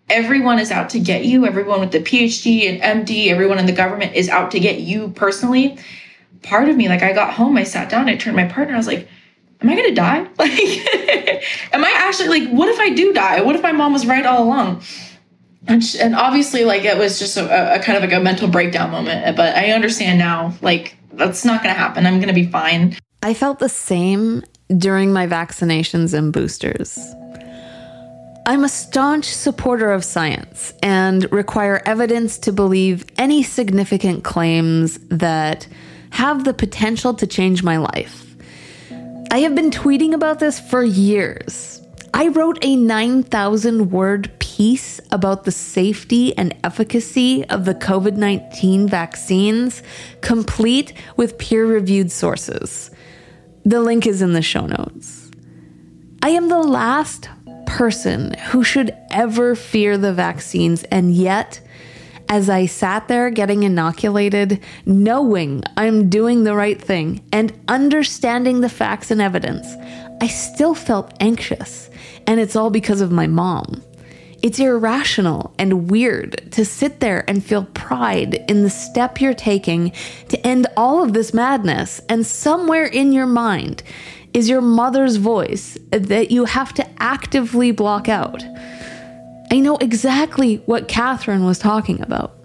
everyone 0.09 0.59
is 0.59 0.71
out 0.71 0.89
to 0.91 0.99
get 0.99 1.25
you. 1.25 1.45
Everyone 1.45 1.79
with 1.79 1.91
the 1.91 1.99
phd 1.99 2.81
and 2.81 3.07
md 3.07 3.27
everyone 3.27 3.59
in 3.59 3.65
the 3.65 3.71
government 3.71 4.15
is 4.15 4.29
out 4.29 4.51
to 4.51 4.59
get 4.59 4.79
you 4.79 5.09
personally. 5.09 5.77
Part 6.41 6.67
of 6.69 6.75
me 6.75 6.89
like 6.89 7.03
i 7.03 7.13
got 7.13 7.33
home 7.33 7.57
i 7.57 7.63
sat 7.63 7.89
down 7.89 8.09
i 8.09 8.15
turned 8.15 8.35
my 8.35 8.45
partner 8.45 8.73
i 8.73 8.77
was 8.77 8.87
like 8.87 9.07
am 9.61 9.69
i 9.69 9.75
gonna 9.75 9.95
die? 9.95 10.27
Like 10.37 11.73
am 11.73 11.85
i 11.85 11.93
actually 11.95 12.27
like 12.27 12.49
what 12.49 12.67
if 12.69 12.79
i 12.79 12.89
do 12.89 13.13
die? 13.13 13.41
What 13.41 13.55
if 13.55 13.61
my 13.61 13.71
mom 13.71 13.93
was 13.93 14.05
right 14.05 14.25
all 14.25 14.43
along? 14.43 14.81
And, 15.65 15.81
she, 15.81 15.97
and 15.99 16.13
obviously 16.13 16.65
like 16.65 16.83
it 16.83 16.97
was 16.97 17.19
just 17.19 17.37
a, 17.37 17.75
a 17.75 17.79
kind 17.79 17.97
of 17.97 18.03
like 18.03 18.11
a 18.11 18.21
mental 18.21 18.49
breakdown 18.49 18.91
moment 18.91 19.37
but 19.37 19.55
i 19.55 19.71
understand 19.71 20.19
now 20.19 20.53
like 20.61 20.97
that's 21.13 21.45
not 21.45 21.61
gonna 21.61 21.75
happen. 21.75 22.05
I'm 22.05 22.19
gonna 22.19 22.33
be 22.33 22.47
fine 22.47 22.97
i 23.23 23.33
felt 23.33 23.59
the 23.59 23.69
same 23.69 24.43
during 24.77 25.11
my 25.13 25.27
vaccinations 25.27 26.13
and 26.13 26.31
boosters. 26.33 26.97
I'm 28.45 28.63
a 28.63 28.69
staunch 28.69 29.25
supporter 29.25 29.91
of 29.91 30.03
science 30.03 30.73
and 30.83 31.31
require 31.31 31.81
evidence 31.85 32.37
to 32.39 32.51
believe 32.51 33.05
any 33.17 33.41
significant 33.41 34.23
claims 34.23 34.99
that 35.09 35.67
have 36.09 36.43
the 36.43 36.53
potential 36.53 37.13
to 37.15 37.25
change 37.25 37.63
my 37.63 37.77
life. 37.77 38.35
I 39.31 39.39
have 39.39 39.55
been 39.55 39.71
tweeting 39.71 40.13
about 40.13 40.39
this 40.39 40.59
for 40.59 40.83
years. 40.83 41.81
I 42.13 42.27
wrote 42.27 42.59
a 42.61 42.75
9,000 42.75 43.89
word 43.89 44.31
piece 44.39 44.99
about 45.11 45.45
the 45.45 45.51
safety 45.51 46.37
and 46.37 46.55
efficacy 46.63 47.43
of 47.45 47.65
the 47.65 47.73
COVID 47.73 48.17
19 48.17 48.87
vaccines, 48.87 49.81
complete 50.21 50.93
with 51.15 51.37
peer 51.37 51.65
reviewed 51.65 52.11
sources. 52.11 52.91
The 53.65 53.79
link 53.79 54.05
is 54.05 54.21
in 54.21 54.33
the 54.33 54.41
show 54.41 54.65
notes. 54.65 55.31
I 56.21 56.29
am 56.29 56.49
the 56.49 56.61
last 56.61 57.29
person 57.65 58.33
who 58.33 58.63
should 58.63 58.95
ever 59.09 59.55
fear 59.55 59.97
the 59.97 60.13
vaccines, 60.13 60.83
and 60.85 61.13
yet, 61.13 61.61
as 62.27 62.49
I 62.49 62.65
sat 62.65 63.07
there 63.07 63.29
getting 63.29 63.63
inoculated, 63.63 64.59
knowing 64.85 65.63
I'm 65.77 66.09
doing 66.09 66.43
the 66.43 66.55
right 66.55 66.81
thing 66.81 67.23
and 67.31 67.57
understanding 67.67 68.61
the 68.61 68.69
facts 68.69 69.11
and 69.11 69.21
evidence, 69.21 69.67
I 70.21 70.27
still 70.27 70.75
felt 70.75 71.13
anxious. 71.19 71.89
And 72.27 72.39
it's 72.39 72.55
all 72.55 72.69
because 72.69 73.01
of 73.01 73.11
my 73.11 73.27
mom. 73.27 73.81
It's 74.43 74.59
irrational 74.59 75.55
and 75.57 75.89
weird 75.89 76.51
to 76.51 76.65
sit 76.65 76.99
there 76.99 77.23
and 77.29 77.41
feel 77.41 77.63
pride 77.73 78.43
in 78.49 78.63
the 78.63 78.69
step 78.69 79.21
you're 79.21 79.33
taking 79.33 79.93
to 80.27 80.45
end 80.45 80.67
all 80.75 81.01
of 81.01 81.13
this 81.13 81.33
madness. 81.33 82.01
And 82.09 82.25
somewhere 82.25 82.85
in 82.85 83.13
your 83.13 83.25
mind 83.25 83.83
is 84.33 84.49
your 84.49 84.59
mother's 84.59 85.15
voice 85.15 85.77
that 85.91 86.29
you 86.29 86.43
have 86.43 86.73
to 86.73 86.85
actively 87.01 87.71
block 87.71 88.09
out. 88.09 88.43
I 89.49 89.59
know 89.59 89.77
exactly 89.77 90.57
what 90.65 90.89
Katherine 90.89 91.45
was 91.45 91.57
talking 91.57 92.01
about. 92.01 92.35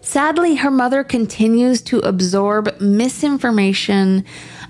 Sadly, 0.00 0.56
her 0.56 0.70
mother 0.70 1.04
continues 1.04 1.80
to 1.82 2.00
absorb 2.00 2.80
misinformation 2.80 4.24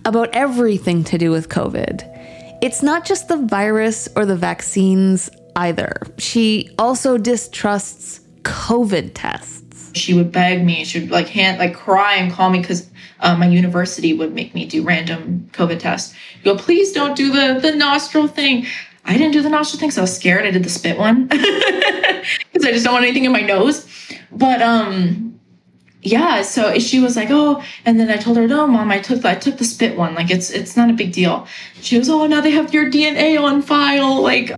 about 0.05 0.29
everything 0.35 1.05
to 1.05 1.17
do 1.17 1.31
with 1.31 1.49
COVID. 1.49 2.59
It's 2.61 2.83
not 2.83 3.07
just 3.07 3.29
the 3.29 3.37
virus 3.39 4.09
or 4.15 4.27
the 4.27 4.37
vaccines 4.37 5.31
either. 5.59 5.93
She 6.19 6.71
also 6.79 7.19
distrusts 7.19 8.21
COVID 8.43 9.11
tests. 9.15 9.91
She 9.95 10.15
would 10.15 10.31
beg 10.31 10.65
me. 10.65 10.85
She 10.85 11.01
would 11.01 11.11
like 11.11 11.29
hand, 11.29 11.59
like 11.59 11.75
cry 11.75 12.15
and 12.15 12.33
call 12.33 12.51
me 12.51 12.61
because 12.61 12.89
uh, 13.21 13.37
my 13.37 13.49
university 13.49 14.13
would 14.13 14.33
make 14.33 14.55
me 14.55 14.67
do 14.67 14.83
random 14.83 15.51
COVID 15.53 15.81
tests. 15.81 16.15
Go, 16.45 16.57
please 16.57 16.93
don't 16.93 17.17
do 17.17 17.33
the 17.33 17.59
the 17.61 17.75
nostril 17.75 18.29
thing. 18.29 18.67
I 19.05 19.15
didn't 19.15 19.33
do 19.33 19.43
the 19.43 19.49
nostril 19.49 19.81
thing, 19.81 19.91
so 19.91 20.03
I 20.03 20.05
was 20.05 20.15
scared. 20.15 20.47
I 20.47 20.51
did 20.51 20.63
the 20.63 20.71
spit 20.71 20.99
one 20.99 21.27
because 21.27 22.65
I 22.65 22.71
just 22.73 22.85
don't 22.85 22.95
want 22.95 23.05
anything 23.05 23.25
in 23.25 23.33
my 23.33 23.41
nose. 23.41 23.87
But 24.31 24.63
um, 24.63 25.41
yeah. 26.03 26.43
So 26.43 26.79
she 26.79 27.01
was 27.01 27.17
like, 27.17 27.29
oh, 27.31 27.63
and 27.85 27.99
then 27.99 28.11
I 28.11 28.17
told 28.17 28.37
her, 28.37 28.47
no, 28.47 28.67
mom, 28.67 28.93
I 28.93 29.01
took 29.01 29.25
I 29.25 29.35
took 29.35 29.59
the 29.59 29.65
spit 29.65 29.99
one. 29.99 30.15
Like 30.15 30.31
it's 30.31 30.51
it's 30.51 30.77
not 30.77 30.91
a 30.91 30.93
big 30.93 31.13
deal. 31.13 31.49
She 31.81 31.97
goes, 31.97 32.09
oh, 32.09 32.27
now 32.27 32.41
they 32.41 32.53
have 32.53 32.73
your 32.73 32.91
DNA 32.91 33.41
on 33.43 33.63
file. 33.63 34.23
Like 34.23 34.53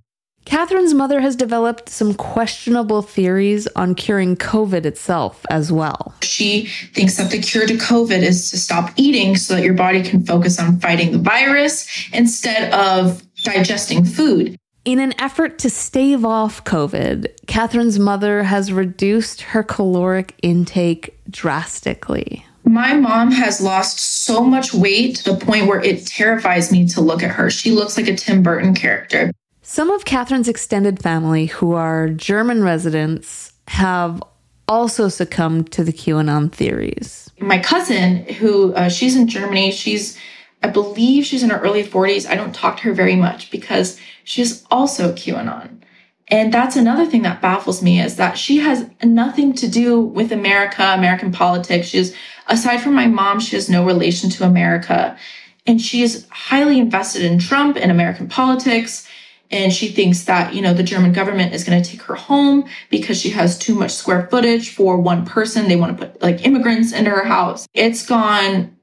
Katherine's 0.50 0.94
mother 0.94 1.20
has 1.20 1.36
developed 1.36 1.88
some 1.88 2.12
questionable 2.12 3.02
theories 3.02 3.68
on 3.76 3.94
curing 3.94 4.34
COVID 4.34 4.84
itself 4.84 5.46
as 5.48 5.70
well. 5.70 6.12
She 6.22 6.66
thinks 6.92 7.16
that 7.18 7.30
the 7.30 7.38
cure 7.38 7.68
to 7.68 7.74
COVID 7.74 8.20
is 8.20 8.50
to 8.50 8.58
stop 8.58 8.90
eating 8.96 9.36
so 9.36 9.54
that 9.54 9.62
your 9.62 9.74
body 9.74 10.02
can 10.02 10.26
focus 10.26 10.58
on 10.58 10.80
fighting 10.80 11.12
the 11.12 11.18
virus 11.18 11.86
instead 12.12 12.72
of 12.72 13.22
digesting 13.44 14.04
food. 14.04 14.56
In 14.84 14.98
an 14.98 15.14
effort 15.20 15.60
to 15.60 15.70
stave 15.70 16.24
off 16.24 16.64
COVID, 16.64 17.28
Katherine's 17.46 18.00
mother 18.00 18.42
has 18.42 18.72
reduced 18.72 19.42
her 19.42 19.62
caloric 19.62 20.34
intake 20.42 21.16
drastically. 21.30 22.44
My 22.64 22.94
mom 22.94 23.30
has 23.30 23.60
lost 23.60 24.00
so 24.00 24.42
much 24.42 24.74
weight 24.74 25.14
to 25.16 25.32
the 25.32 25.36
point 25.36 25.68
where 25.68 25.80
it 25.80 26.08
terrifies 26.08 26.72
me 26.72 26.88
to 26.88 27.00
look 27.00 27.22
at 27.22 27.30
her. 27.30 27.50
She 27.50 27.70
looks 27.70 27.96
like 27.96 28.08
a 28.08 28.16
Tim 28.16 28.42
Burton 28.42 28.74
character. 28.74 29.30
Some 29.72 29.92
of 29.92 30.04
Katherine's 30.04 30.48
extended 30.48 31.00
family, 31.00 31.46
who 31.46 31.74
are 31.74 32.08
German 32.08 32.64
residents, 32.64 33.52
have 33.68 34.20
also 34.66 35.06
succumbed 35.06 35.70
to 35.70 35.84
the 35.84 35.92
QAnon 35.92 36.50
theories. 36.50 37.30
My 37.38 37.60
cousin, 37.60 38.24
who 38.24 38.74
uh, 38.74 38.88
she's 38.88 39.14
in 39.14 39.28
Germany, 39.28 39.70
she's, 39.70 40.18
I 40.64 40.70
believe 40.70 41.24
she's 41.24 41.44
in 41.44 41.50
her 41.50 41.60
early 41.60 41.84
40s. 41.84 42.28
I 42.28 42.34
don't 42.34 42.52
talk 42.52 42.78
to 42.78 42.82
her 42.82 42.92
very 42.92 43.14
much 43.14 43.52
because 43.52 43.96
she's 44.24 44.64
also 44.72 45.12
QAnon. 45.12 45.82
And 46.26 46.52
that's 46.52 46.74
another 46.74 47.06
thing 47.06 47.22
that 47.22 47.40
baffles 47.40 47.80
me 47.80 48.00
is 48.00 48.16
that 48.16 48.36
she 48.36 48.56
has 48.56 48.90
nothing 49.04 49.52
to 49.52 49.68
do 49.68 50.00
with 50.00 50.32
America, 50.32 50.82
American 50.82 51.30
politics. 51.30 51.86
She's, 51.86 52.12
aside 52.48 52.78
from 52.78 52.94
my 52.94 53.06
mom, 53.06 53.38
she 53.38 53.54
has 53.54 53.70
no 53.70 53.86
relation 53.86 54.30
to 54.30 54.44
America. 54.44 55.16
And 55.64 55.80
she 55.80 56.02
is 56.02 56.26
highly 56.30 56.80
invested 56.80 57.22
in 57.22 57.38
Trump 57.38 57.76
and 57.76 57.92
American 57.92 58.26
politics. 58.26 59.06
And 59.50 59.72
she 59.72 59.88
thinks 59.88 60.24
that, 60.24 60.54
you 60.54 60.62
know, 60.62 60.72
the 60.72 60.82
German 60.82 61.12
government 61.12 61.54
is 61.54 61.64
going 61.64 61.82
to 61.82 61.90
take 61.90 62.02
her 62.02 62.14
home 62.14 62.64
because 62.88 63.20
she 63.20 63.30
has 63.30 63.58
too 63.58 63.74
much 63.74 63.90
square 63.90 64.28
footage 64.28 64.72
for 64.72 64.96
one 65.00 65.26
person. 65.26 65.68
They 65.68 65.76
want 65.76 65.98
to 65.98 66.06
put 66.06 66.22
like 66.22 66.46
immigrants 66.46 66.92
into 66.92 67.10
her 67.10 67.24
house. 67.24 67.66
It's 67.74 68.06
gone 68.06 68.76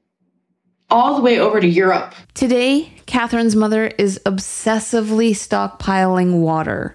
all 0.90 1.16
the 1.16 1.22
way 1.22 1.38
over 1.38 1.60
to 1.60 1.66
Europe. 1.66 2.14
Today, 2.34 2.92
Katherine's 3.06 3.56
mother 3.56 3.86
is 3.98 4.20
obsessively 4.26 5.30
stockpiling 5.30 6.40
water 6.40 6.94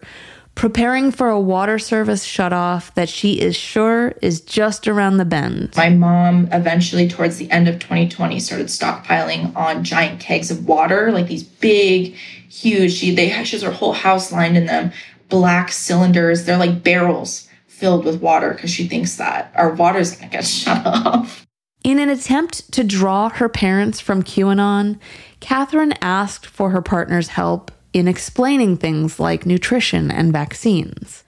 preparing 0.55 1.12
for 1.12 1.29
a 1.29 1.39
water 1.39 1.79
service 1.79 2.25
shutoff 2.25 2.93
that 2.93 3.09
she 3.09 3.39
is 3.39 3.55
sure 3.55 4.13
is 4.21 4.41
just 4.41 4.88
around 4.88 5.17
the 5.17 5.25
bend. 5.25 5.73
My 5.75 5.89
mom 5.89 6.47
eventually, 6.51 7.07
towards 7.07 7.38
the 7.38 7.49
end 7.49 7.67
of 7.67 7.79
2020, 7.79 8.39
started 8.39 8.67
stockpiling 8.67 9.55
on 9.55 9.83
giant 9.83 10.19
kegs 10.19 10.51
of 10.51 10.67
water, 10.67 11.12
like 11.12 11.27
these 11.27 11.43
big, 11.43 12.15
huge. 12.53 12.93
She 12.93 13.13
they 13.13 13.29
she 13.43 13.55
has 13.55 13.63
her 13.63 13.71
whole 13.71 13.93
house 13.93 14.31
lined 14.31 14.57
in 14.57 14.65
them, 14.65 14.91
black 15.29 15.71
cylinders. 15.71 16.45
They're 16.45 16.57
like 16.57 16.83
barrels 16.83 17.47
filled 17.67 18.05
with 18.05 18.21
water 18.21 18.53
because 18.53 18.69
she 18.69 18.87
thinks 18.87 19.15
that 19.17 19.51
our 19.55 19.73
water 19.73 19.99
is 19.99 20.15
gonna 20.15 20.31
get 20.31 20.45
shut 20.45 20.85
off. 20.85 21.45
In 21.83 21.99
an 21.99 22.09
attempt 22.09 22.71
to 22.71 22.83
draw 22.83 23.29
her 23.29 23.49
parents 23.49 23.99
from 23.99 24.23
QAnon, 24.23 24.99
Katherine 25.41 25.93
asked 26.01 26.45
for 26.45 26.69
her 26.69 26.81
partner's 26.81 27.29
help 27.29 27.71
in 27.91 28.07
explaining 28.07 28.77
things 28.77 29.19
like 29.19 29.45
nutrition 29.45 30.09
and 30.09 30.31
vaccines. 30.31 31.23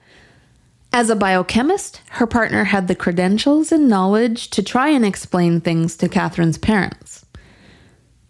As 0.92 1.10
a 1.10 1.16
biochemist, 1.16 2.00
her 2.12 2.26
partner 2.26 2.64
had 2.64 2.88
the 2.88 2.94
credentials 2.94 3.70
and 3.70 3.86
knowledge 3.86 4.48
to 4.50 4.62
try 4.62 4.88
and 4.88 5.04
explain 5.04 5.60
things 5.60 5.94
to 5.98 6.08
Katherine's 6.08 6.56
parents. 6.56 7.26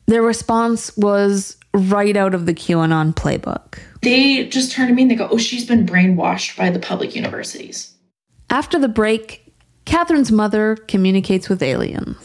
Their 0.06 0.22
response 0.22 0.96
was 0.96 1.56
right 1.76 2.16
out 2.16 2.34
of 2.34 2.46
the 2.46 2.54
QAnon 2.54 3.14
playbook. 3.14 3.78
They 4.02 4.46
just 4.48 4.72
turn 4.72 4.88
to 4.88 4.94
me 4.94 5.02
and 5.02 5.10
they 5.10 5.16
go, 5.16 5.28
Oh, 5.30 5.38
she's 5.38 5.66
been 5.66 5.86
brainwashed 5.86 6.56
by 6.56 6.70
the 6.70 6.78
public 6.78 7.14
universities. 7.14 7.94
After 8.50 8.78
the 8.78 8.88
break, 8.88 9.52
Katherine's 9.84 10.32
mother 10.32 10.76
communicates 10.88 11.48
with 11.48 11.62
aliens. 11.62 12.16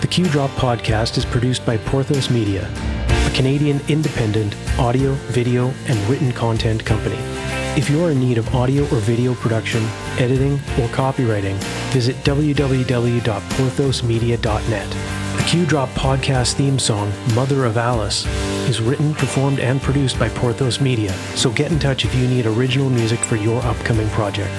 The 0.00 0.06
Q 0.06 0.26
Dropped 0.26 0.54
podcast 0.54 1.18
is 1.18 1.24
produced 1.24 1.64
by 1.64 1.76
Porthos 1.76 2.30
Media, 2.30 2.68
a 3.08 3.30
Canadian 3.34 3.80
independent 3.88 4.56
audio, 4.78 5.12
video, 5.28 5.72
and 5.86 5.98
written 6.08 6.32
content 6.32 6.84
company. 6.84 7.18
If 7.76 7.88
you 7.88 8.04
are 8.04 8.10
in 8.10 8.18
need 8.18 8.36
of 8.36 8.52
audio 8.52 8.82
or 8.84 8.96
video 8.96 9.32
production, 9.34 9.84
editing, 10.18 10.54
or 10.54 10.88
copywriting, 10.88 11.54
visit 11.92 12.16
www.porthosmedia.net. 12.24 14.90
The 15.36 15.42
Q 15.46 15.66
Dropped 15.66 15.94
podcast 15.94 16.54
theme 16.54 16.80
song, 16.80 17.12
Mother 17.32 17.64
of 17.64 17.76
Alice, 17.76 18.26
is 18.68 18.82
written, 18.82 19.14
performed, 19.14 19.60
and 19.60 19.80
produced 19.80 20.18
by 20.18 20.30
Porthos 20.30 20.80
Media, 20.80 21.12
so 21.36 21.52
get 21.52 21.70
in 21.70 21.78
touch 21.78 22.04
if 22.04 22.12
you 22.12 22.26
need 22.26 22.46
original 22.46 22.90
music 22.90 23.20
for 23.20 23.36
your 23.36 23.62
upcoming 23.62 24.08
project. 24.10 24.50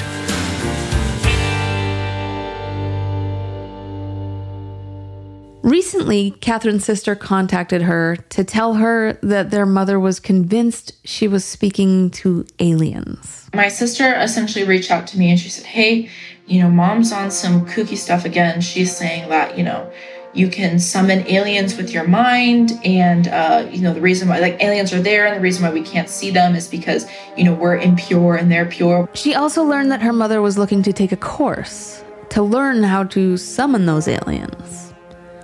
Recently, 5.64 6.32
Katherine's 6.42 6.86
sister 6.86 7.16
contacted 7.16 7.84
her 7.84 8.16
to 8.30 8.44
tell 8.44 8.76
her 8.76 9.14
that 9.22 9.52
their 9.52 9.66
mother 9.66 10.00
was 10.00 10.20
convinced 10.20 10.94
she 11.04 11.28
was 11.28 11.46
speaking 11.46 12.10
to 12.12 12.46
aliens. 12.60 13.48
My 13.54 13.68
sister 13.68 14.16
essentially 14.16 14.66
reached 14.66 14.90
out 14.90 15.06
to 15.08 15.20
me 15.20 15.30
and 15.30 15.40
she 15.40 15.50
said, 15.50 15.66
Hey, 15.66 16.10
you 16.48 16.62
know, 16.62 16.70
mom's 16.70 17.12
on 17.12 17.30
some 17.30 17.68
kooky 17.68 17.96
stuff 17.96 18.26
again. 18.26 18.60
She's 18.62 18.96
saying 18.96 19.30
that, 19.30 19.58
you 19.58 19.64
know, 19.64 19.92
you 20.34 20.50
can 20.50 20.80
summon 20.80 21.28
aliens 21.28 21.78
with 21.78 21.92
your 21.92 22.08
mind 22.08 22.72
and 22.86 23.28
uh, 23.28 23.68
you 23.70 23.82
know 23.82 23.94
the 23.94 24.02
reason 24.02 24.30
why 24.30 24.40
like 24.40 24.62
aliens 24.64 24.94
are 24.94 25.02
there 25.02 25.26
and 25.26 25.36
the 25.36 25.42
reason 25.42 25.64
why 25.64 25.72
we 25.72 25.82
can't 25.82 26.10
see 26.10 26.32
them 26.32 26.56
is 26.56 26.68
because 26.68 27.06
you 27.36 27.44
know 27.44 27.54
we're 27.54 27.78
impure 27.78 28.36
and 28.36 28.50
they're 28.50 28.66
pure 28.66 29.10
she 29.14 29.36
also 29.36 29.64
learned 29.64 29.92
that 29.92 30.02
her 30.02 30.14
mother 30.14 30.42
was 30.42 30.58
looking 30.58 30.82
to 30.82 30.94
take 30.94 31.12
a 31.12 31.18
course 31.18 32.04
to 32.30 32.42
learn 32.42 32.82
how 32.82 33.04
to 33.04 33.36
summon 33.36 33.86
those 33.86 34.08
aliens 34.08 34.91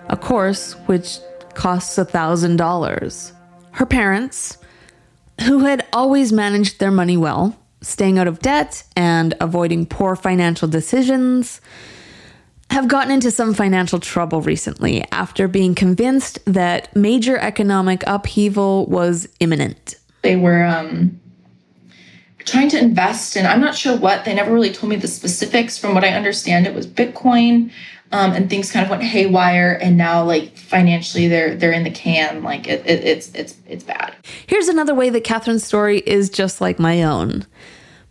a 0.10 0.18
course 0.18 0.74
which 0.88 1.20
costs 1.54 1.98
$1,000. 1.98 3.32
Her 3.72 3.86
parents, 3.86 4.58
who 5.44 5.60
had 5.60 5.86
always 5.94 6.32
managed 6.32 6.80
their 6.80 6.92
money 6.92 7.18
well, 7.18 7.58
staying 7.82 8.18
out 8.18 8.28
of 8.28 8.40
debt 8.40 8.84
and 8.96 9.34
avoiding 9.40 9.86
poor 9.86 10.16
financial 10.16 10.68
decisions, 10.68 11.62
have 12.70 12.88
gotten 12.88 13.12
into 13.12 13.32
some 13.32 13.54
financial 13.54 14.00
trouble 14.00 14.42
recently 14.42 15.06
after 15.12 15.48
being 15.48 15.74
convinced 15.74 16.40
that 16.46 16.94
major 16.96 17.38
economic 17.38 18.04
upheaval 18.06 18.86
was 18.88 19.28
imminent. 19.40 19.96
They 20.22 20.36
were 20.36 20.64
um, 20.64 21.20
trying 22.40 22.70
to 22.70 22.80
invest 22.80 23.38
in, 23.38 23.46
I'm 23.46 23.62
not 23.62 23.76
sure 23.76 23.96
what, 23.96 24.26
they 24.26 24.34
never 24.34 24.52
really 24.52 24.72
told 24.72 24.90
me 24.90 24.96
the 24.96 25.08
specifics. 25.08 25.78
From 25.78 25.94
what 25.94 26.04
I 26.04 26.10
understand, 26.10 26.68
it 26.68 26.74
was 26.74 26.86
Bitcoin 26.86 27.72
um, 28.12 28.32
and 28.32 28.50
things 28.50 28.72
kind 28.72 28.86
of 28.86 28.90
went 28.90 29.04
haywire 29.04 29.78
and 29.82 29.98
now 29.98 30.24
like 30.24 30.58
financially 30.58 31.28
they're 31.28 31.56
they're 31.56 31.72
in 31.72 31.84
the 31.84 31.92
can. 31.92 32.44
Like 32.44 32.68
it, 32.68 32.86
it, 32.86 33.04
it's 33.04 33.34
it's 33.34 33.56
it's 33.68 33.84
bad. 33.84 34.16
Here's 34.46 34.68
another 34.68 34.96
way 34.96 35.10
that 35.10 35.24
katherine's 35.24 35.64
story 35.64 36.00
is 36.00 36.30
just 36.30 36.62
like 36.62 36.80
my 36.80 37.04
own. 37.04 37.46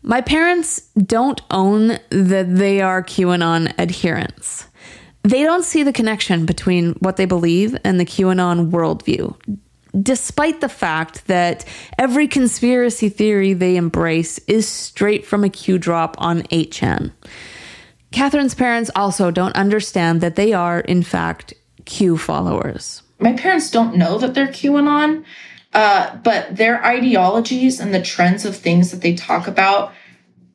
My 0.03 0.21
parents 0.21 0.81
don't 0.97 1.41
own 1.51 1.99
that 2.11 2.55
they 2.57 2.81
are 2.81 3.03
qanon 3.03 3.77
adherents. 3.79 4.67
They 5.23 5.43
don't 5.43 5.65
see 5.65 5.83
the 5.83 5.93
connection 5.93 6.47
between 6.47 6.93
what 7.01 7.17
they 7.17 7.25
believe 7.25 7.77
and 7.83 7.99
the 7.99 8.05
qanon 8.05 8.71
worldview 8.71 9.35
despite 10.03 10.61
the 10.61 10.69
fact 10.69 11.27
that 11.27 11.65
every 11.99 12.29
conspiracy 12.29 13.09
theory 13.09 13.55
they 13.55 13.77
embrace 13.77 14.39
is 14.41 14.69
straight 14.69 15.25
from 15.25 15.43
a 15.43 15.49
q 15.49 15.79
drop 15.79 16.15
on 16.19 16.43
8chan 16.45 17.13
Katherine's 18.17 18.55
parents 18.55 18.91
also 18.97 19.31
don't 19.31 19.55
understand 19.57 20.23
that 20.23 20.37
they 20.37 20.55
are, 20.55 20.81
in 20.81 21.03
fact, 21.03 21.53
Q 21.85 22.17
followers. 22.17 23.03
My 23.19 23.35
parents 23.35 23.71
don't 23.71 23.95
know 23.95 24.17
that 24.17 24.33
they're 24.33 24.47
QAnon, 24.47 25.23
uh, 25.75 26.17
but 26.25 26.57
their 26.57 26.83
ideologies 26.83 27.79
and 27.79 27.93
the 27.93 28.01
trends 28.01 28.47
of 28.47 28.57
things 28.57 28.91
that 28.91 29.03
they 29.03 29.15
talk 29.15 29.47
about 29.47 29.93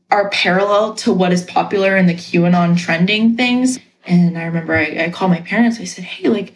are 0.10 0.32
parallel 0.32 0.96
to 0.96 1.14
what 1.14 1.32
is 1.32 1.44
popular 1.44 1.96
in 1.96 2.08
the 2.08 2.16
QAnon 2.16 2.80
trending 2.80 3.38
things. 3.38 3.78
And 4.06 4.40
I 4.40 4.46
remember 4.46 4.74
I, 4.74 5.06
I 5.06 5.10
called 5.12 5.30
my 5.30 5.42
parents. 5.42 5.80
I 5.80 5.84
said, 5.84 6.04
hey, 6.04 6.30
like, 6.30 6.56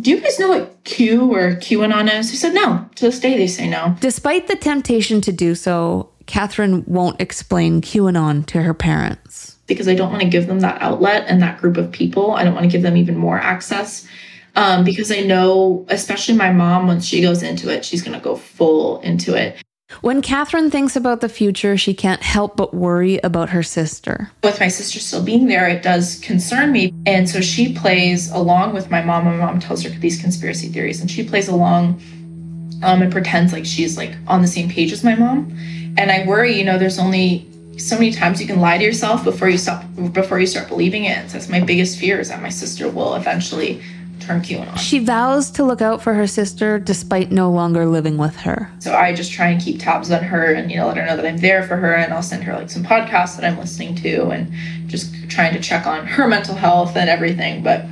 do 0.00 0.10
you 0.10 0.20
guys 0.20 0.40
know 0.40 0.48
what 0.48 0.82
Q 0.82 1.32
or 1.32 1.52
QAnon 1.52 2.12
is? 2.12 2.32
They 2.32 2.36
said 2.36 2.54
no. 2.54 2.90
To 2.96 3.04
this 3.04 3.20
day, 3.20 3.38
they 3.38 3.46
say 3.46 3.70
no. 3.70 3.94
Despite 4.00 4.48
the 4.48 4.56
temptation 4.56 5.20
to 5.20 5.30
do 5.30 5.54
so, 5.54 6.10
Katherine 6.26 6.82
won't 6.88 7.20
explain 7.20 7.80
QAnon 7.82 8.44
to 8.46 8.62
her 8.62 8.74
parents 8.74 9.53
because 9.66 9.88
I 9.88 9.94
don't 9.94 10.10
want 10.10 10.22
to 10.22 10.28
give 10.28 10.46
them 10.46 10.60
that 10.60 10.80
outlet 10.82 11.24
and 11.28 11.40
that 11.42 11.58
group 11.58 11.76
of 11.76 11.90
people. 11.90 12.32
I 12.32 12.44
don't 12.44 12.54
want 12.54 12.64
to 12.64 12.70
give 12.70 12.82
them 12.82 12.96
even 12.96 13.16
more 13.16 13.38
access 13.38 14.06
um, 14.56 14.84
because 14.84 15.10
I 15.10 15.20
know, 15.20 15.84
especially 15.88 16.34
my 16.34 16.52
mom, 16.52 16.86
once 16.86 17.04
she 17.04 17.20
goes 17.20 17.42
into 17.42 17.68
it, 17.70 17.84
she's 17.84 18.02
going 18.02 18.18
to 18.18 18.22
go 18.22 18.36
full 18.36 19.00
into 19.00 19.34
it. 19.34 19.56
When 20.00 20.22
Katherine 20.22 20.70
thinks 20.70 20.96
about 20.96 21.20
the 21.20 21.28
future, 21.28 21.76
she 21.76 21.94
can't 21.94 22.22
help 22.22 22.56
but 22.56 22.74
worry 22.74 23.18
about 23.18 23.50
her 23.50 23.62
sister. 23.62 24.30
With 24.42 24.58
my 24.58 24.68
sister 24.68 24.98
still 24.98 25.22
being 25.22 25.46
there, 25.46 25.68
it 25.68 25.82
does 25.82 26.18
concern 26.20 26.72
me. 26.72 26.92
And 27.06 27.28
so 27.28 27.40
she 27.40 27.74
plays 27.74 28.30
along 28.30 28.74
with 28.74 28.90
my 28.90 29.02
mom. 29.02 29.24
My 29.24 29.36
mom 29.36 29.60
tells 29.60 29.82
her 29.82 29.90
these 29.90 30.20
conspiracy 30.20 30.68
theories, 30.68 31.00
and 31.00 31.10
she 31.10 31.22
plays 31.22 31.48
along 31.48 32.00
um, 32.82 33.02
and 33.02 33.12
pretends 33.12 33.52
like 33.52 33.66
she's 33.66 33.96
like 33.96 34.14
on 34.26 34.42
the 34.42 34.48
same 34.48 34.68
page 34.68 34.90
as 34.90 35.04
my 35.04 35.14
mom. 35.14 35.56
And 35.96 36.10
I 36.10 36.24
worry, 36.26 36.58
you 36.58 36.64
know, 36.64 36.78
there's 36.78 36.98
only 36.98 37.48
so 37.78 37.96
many 37.96 38.12
times 38.12 38.40
you 38.40 38.46
can 38.46 38.60
lie 38.60 38.78
to 38.78 38.84
yourself 38.84 39.24
before 39.24 39.48
you 39.48 39.58
stop 39.58 39.84
before 40.12 40.38
you 40.38 40.46
start 40.46 40.68
believing 40.68 41.04
it. 41.04 41.28
So 41.28 41.34
that's 41.34 41.48
my 41.48 41.60
biggest 41.60 41.98
fear 41.98 42.20
is 42.20 42.28
that 42.28 42.42
my 42.42 42.48
sister 42.48 42.88
will 42.88 43.14
eventually 43.14 43.82
turn 44.20 44.40
QAnon. 44.40 44.76
She 44.78 44.98
vows 44.98 45.50
to 45.52 45.64
look 45.64 45.82
out 45.82 46.00
for 46.02 46.14
her 46.14 46.26
sister 46.26 46.78
despite 46.78 47.30
no 47.30 47.50
longer 47.50 47.86
living 47.86 48.16
with 48.16 48.36
her. 48.36 48.70
So 48.78 48.94
I 48.94 49.12
just 49.12 49.32
try 49.32 49.48
and 49.48 49.60
keep 49.60 49.80
tabs 49.80 50.10
on 50.10 50.22
her 50.22 50.52
and 50.52 50.70
you 50.70 50.76
know 50.76 50.86
let 50.86 50.96
her 50.96 51.06
know 51.06 51.16
that 51.16 51.26
I'm 51.26 51.38
there 51.38 51.62
for 51.62 51.76
her 51.76 51.94
and 51.94 52.12
I'll 52.12 52.22
send 52.22 52.44
her 52.44 52.54
like 52.54 52.70
some 52.70 52.84
podcasts 52.84 53.36
that 53.36 53.44
I'm 53.44 53.58
listening 53.58 53.94
to 53.96 54.28
and 54.28 54.50
just 54.86 55.12
trying 55.28 55.52
to 55.54 55.60
check 55.60 55.86
on 55.86 56.06
her 56.06 56.26
mental 56.26 56.54
health 56.54 56.96
and 56.96 57.10
everything. 57.10 57.62
But 57.62 57.84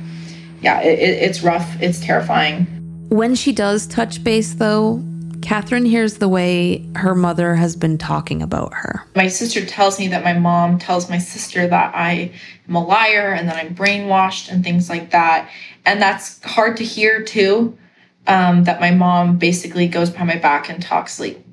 yeah, 0.61 0.81
it, 0.81 0.99
it, 0.99 1.23
it's 1.23 1.43
rough. 1.43 1.81
It's 1.81 1.99
terrifying. 1.99 2.67
When 3.09 3.35
she 3.35 3.51
does 3.51 3.85
touch 3.85 4.23
base 4.23 4.53
though, 4.55 5.03
Katherine 5.43 5.85
hears 5.85 6.19
the 6.19 6.29
way 6.29 6.85
her 6.95 7.13
mother 7.13 7.53
has 7.55 7.75
been 7.75 7.97
talking 7.97 8.41
about 8.41 8.73
her. 8.73 9.05
My 9.13 9.27
sister 9.27 9.65
tells 9.65 9.99
me 9.99 10.07
that 10.07 10.23
my 10.23 10.33
mom 10.33 10.79
tells 10.79 11.09
my 11.09 11.17
sister 11.17 11.67
that 11.67 11.93
I 11.93 12.31
am 12.67 12.75
a 12.75 12.83
liar 12.83 13.33
and 13.33 13.49
that 13.49 13.57
I'm 13.57 13.75
brainwashed 13.75 14.49
and 14.49 14.63
things 14.63 14.89
like 14.89 15.11
that. 15.11 15.49
And 15.85 16.01
that's 16.01 16.41
hard 16.43 16.77
to 16.77 16.85
hear 16.85 17.21
too. 17.23 17.77
Um, 18.25 18.63
that 18.63 18.79
my 18.79 18.91
mom 18.91 19.37
basically 19.37 19.85
goes 19.85 20.09
behind 20.09 20.29
my 20.29 20.37
back 20.37 20.69
and 20.69 20.81
talks 20.81 21.19
like 21.19 21.43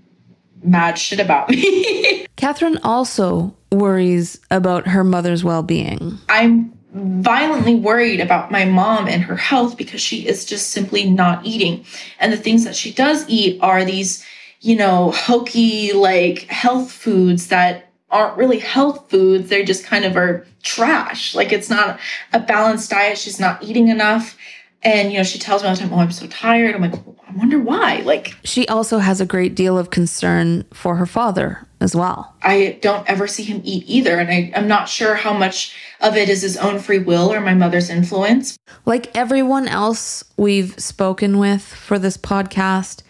mad 0.62 0.96
shit 0.96 1.18
about 1.18 1.50
me. 1.50 2.26
Katherine 2.36 2.78
also 2.84 3.56
worries 3.72 4.38
about 4.52 4.86
her 4.86 5.02
mother's 5.02 5.42
well 5.42 5.64
being. 5.64 6.16
I'm 6.28 6.72
violently 6.92 7.76
worried 7.76 8.20
about 8.20 8.50
my 8.50 8.64
mom 8.64 9.06
and 9.06 9.22
her 9.22 9.36
health 9.36 9.76
because 9.76 10.00
she 10.00 10.26
is 10.26 10.44
just 10.44 10.70
simply 10.70 11.08
not 11.08 11.44
eating. 11.44 11.84
And 12.18 12.32
the 12.32 12.36
things 12.36 12.64
that 12.64 12.76
she 12.76 12.92
does 12.92 13.28
eat 13.28 13.60
are 13.62 13.84
these, 13.84 14.24
you 14.60 14.76
know, 14.76 15.10
hokey, 15.12 15.92
like 15.92 16.46
health 16.48 16.90
foods 16.90 17.48
that 17.48 17.90
aren't 18.10 18.36
really 18.36 18.58
health 18.58 19.08
foods. 19.08 19.48
They're 19.48 19.64
just 19.64 19.84
kind 19.84 20.04
of 20.04 20.16
are 20.16 20.46
trash. 20.62 21.34
Like 21.34 21.52
it's 21.52 21.70
not 21.70 22.00
a 22.32 22.40
balanced 22.40 22.90
diet. 22.90 23.18
She's 23.18 23.38
not 23.38 23.62
eating 23.62 23.88
enough. 23.88 24.36
And, 24.82 25.12
you 25.12 25.18
know, 25.18 25.24
she 25.24 25.38
tells 25.38 25.62
me 25.62 25.68
all 25.68 25.74
the 25.74 25.80
time, 25.80 25.92
Oh, 25.92 25.98
I'm 25.98 26.10
so 26.10 26.26
tired. 26.26 26.74
I'm 26.74 26.80
like, 26.80 26.94
I 26.94 27.32
wonder 27.36 27.58
why. 27.60 27.96
Like, 27.98 28.34
she 28.44 28.66
also 28.68 28.98
has 28.98 29.20
a 29.20 29.26
great 29.26 29.54
deal 29.54 29.76
of 29.78 29.90
concern 29.90 30.64
for 30.72 30.96
her 30.96 31.06
father 31.06 31.66
as 31.80 31.94
well. 31.94 32.34
I 32.42 32.78
don't 32.80 33.08
ever 33.08 33.26
see 33.26 33.42
him 33.42 33.60
eat 33.62 33.84
either. 33.86 34.18
And 34.18 34.30
I, 34.30 34.52
I'm 34.56 34.68
not 34.68 34.88
sure 34.88 35.14
how 35.14 35.32
much 35.32 35.74
of 36.00 36.16
it 36.16 36.28
is 36.28 36.42
his 36.42 36.56
own 36.56 36.78
free 36.78 36.98
will 36.98 37.32
or 37.32 37.40
my 37.40 37.54
mother's 37.54 37.90
influence. 37.90 38.58
Like 38.86 39.14
everyone 39.16 39.68
else 39.68 40.24
we've 40.36 40.78
spoken 40.78 41.38
with 41.38 41.62
for 41.62 41.98
this 41.98 42.16
podcast, 42.16 43.02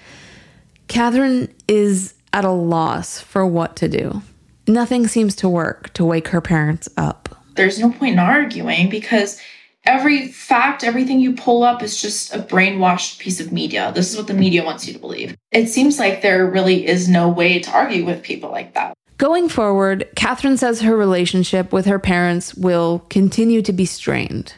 Katherine 0.89 1.53
is 1.69 2.15
at 2.33 2.45
a 2.45 2.51
loss 2.51 3.21
for 3.21 3.47
what 3.47 3.77
to 3.77 3.89
do. 3.89 4.23
Nothing 4.67 5.07
seems 5.07 5.35
to 5.37 5.49
work 5.49 5.93
to 5.95 6.05
wake 6.05 6.29
her 6.29 6.41
parents 6.41 6.89
up. 6.97 7.29
There's 7.57 7.79
no 7.79 7.91
point 7.91 8.15
in 8.15 8.19
arguing 8.19 8.89
because 8.89 9.41
every 9.85 10.29
fact, 10.29 10.85
everything 10.85 11.21
you 11.21 11.35
pull 11.35 11.63
up 11.63 11.83
is 11.83 12.01
just 12.01 12.35
a 12.35 12.39
brainwashed 12.39 13.19
piece 13.19 13.41
of 13.41 13.53
media. 13.53 13.93
This 13.95 14.11
is 14.11 14.17
what 14.17 14.27
the 14.27 14.35
media 14.35 14.65
wants 14.65 14.87
you 14.87 14.93
to 14.93 14.99
believe. 14.99 15.37
It 15.53 15.69
seems 15.69 15.99
like 15.99 16.23
there 16.23 16.47
really 16.47 16.87
is 16.87 17.09
no 17.09 17.29
way 17.29 17.59
to 17.61 17.71
argue 17.71 18.05
with 18.05 18.23
people 18.23 18.51
like 18.51 18.75
that. 18.75 18.95
Going 19.19 19.49
forward, 19.49 20.09
Katherine 20.17 20.57
says 20.57 20.81
her 20.81 20.97
relationship 20.97 21.73
with 21.73 21.87
her 21.87 21.99
parents 21.99 22.55
will 22.55 23.01
continue 23.11 23.61
to 23.63 23.73
be 23.73 23.85
strained. 23.85 24.55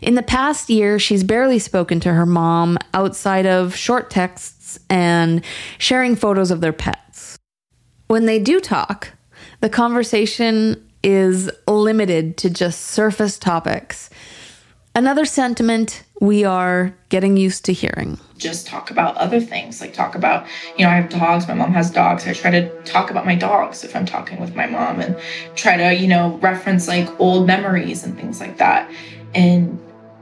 In 0.00 0.14
the 0.14 0.22
past 0.22 0.70
year, 0.70 0.98
she's 0.98 1.24
barely 1.24 1.58
spoken 1.58 2.00
to 2.00 2.14
her 2.14 2.24
mom 2.24 2.78
outside 2.94 3.46
of 3.46 3.74
short 3.74 4.10
texts 4.10 4.78
and 4.88 5.44
sharing 5.76 6.16
photos 6.16 6.50
of 6.50 6.60
their 6.60 6.72
pets. 6.72 7.36
When 8.06 8.24
they 8.24 8.38
do 8.38 8.60
talk, 8.60 9.10
the 9.60 9.68
conversation 9.68 10.88
is 11.02 11.50
limited 11.66 12.36
to 12.38 12.50
just 12.50 12.80
surface 12.80 13.38
topics 13.38 14.08
Another 14.98 15.26
sentiment 15.26 16.02
we 16.20 16.42
are 16.42 16.92
getting 17.08 17.36
used 17.36 17.64
to 17.66 17.72
hearing. 17.72 18.18
Just 18.36 18.66
talk 18.66 18.90
about 18.90 19.16
other 19.16 19.40
things, 19.40 19.80
like 19.80 19.92
talk 19.92 20.16
about, 20.16 20.44
you 20.76 20.84
know, 20.84 20.90
I 20.90 20.96
have 20.96 21.08
dogs, 21.08 21.46
my 21.46 21.54
mom 21.54 21.72
has 21.72 21.88
dogs. 21.88 22.26
I 22.26 22.32
try 22.32 22.50
to 22.50 22.82
talk 22.82 23.08
about 23.08 23.24
my 23.24 23.36
dogs 23.36 23.84
if 23.84 23.94
I'm 23.94 24.04
talking 24.04 24.40
with 24.40 24.56
my 24.56 24.66
mom 24.66 24.98
and 24.98 25.16
try 25.54 25.76
to, 25.76 25.94
you 25.94 26.08
know, 26.08 26.36
reference 26.38 26.88
like 26.88 27.08
old 27.20 27.46
memories 27.46 28.02
and 28.02 28.16
things 28.18 28.40
like 28.40 28.58
that. 28.58 28.90
And 29.36 29.78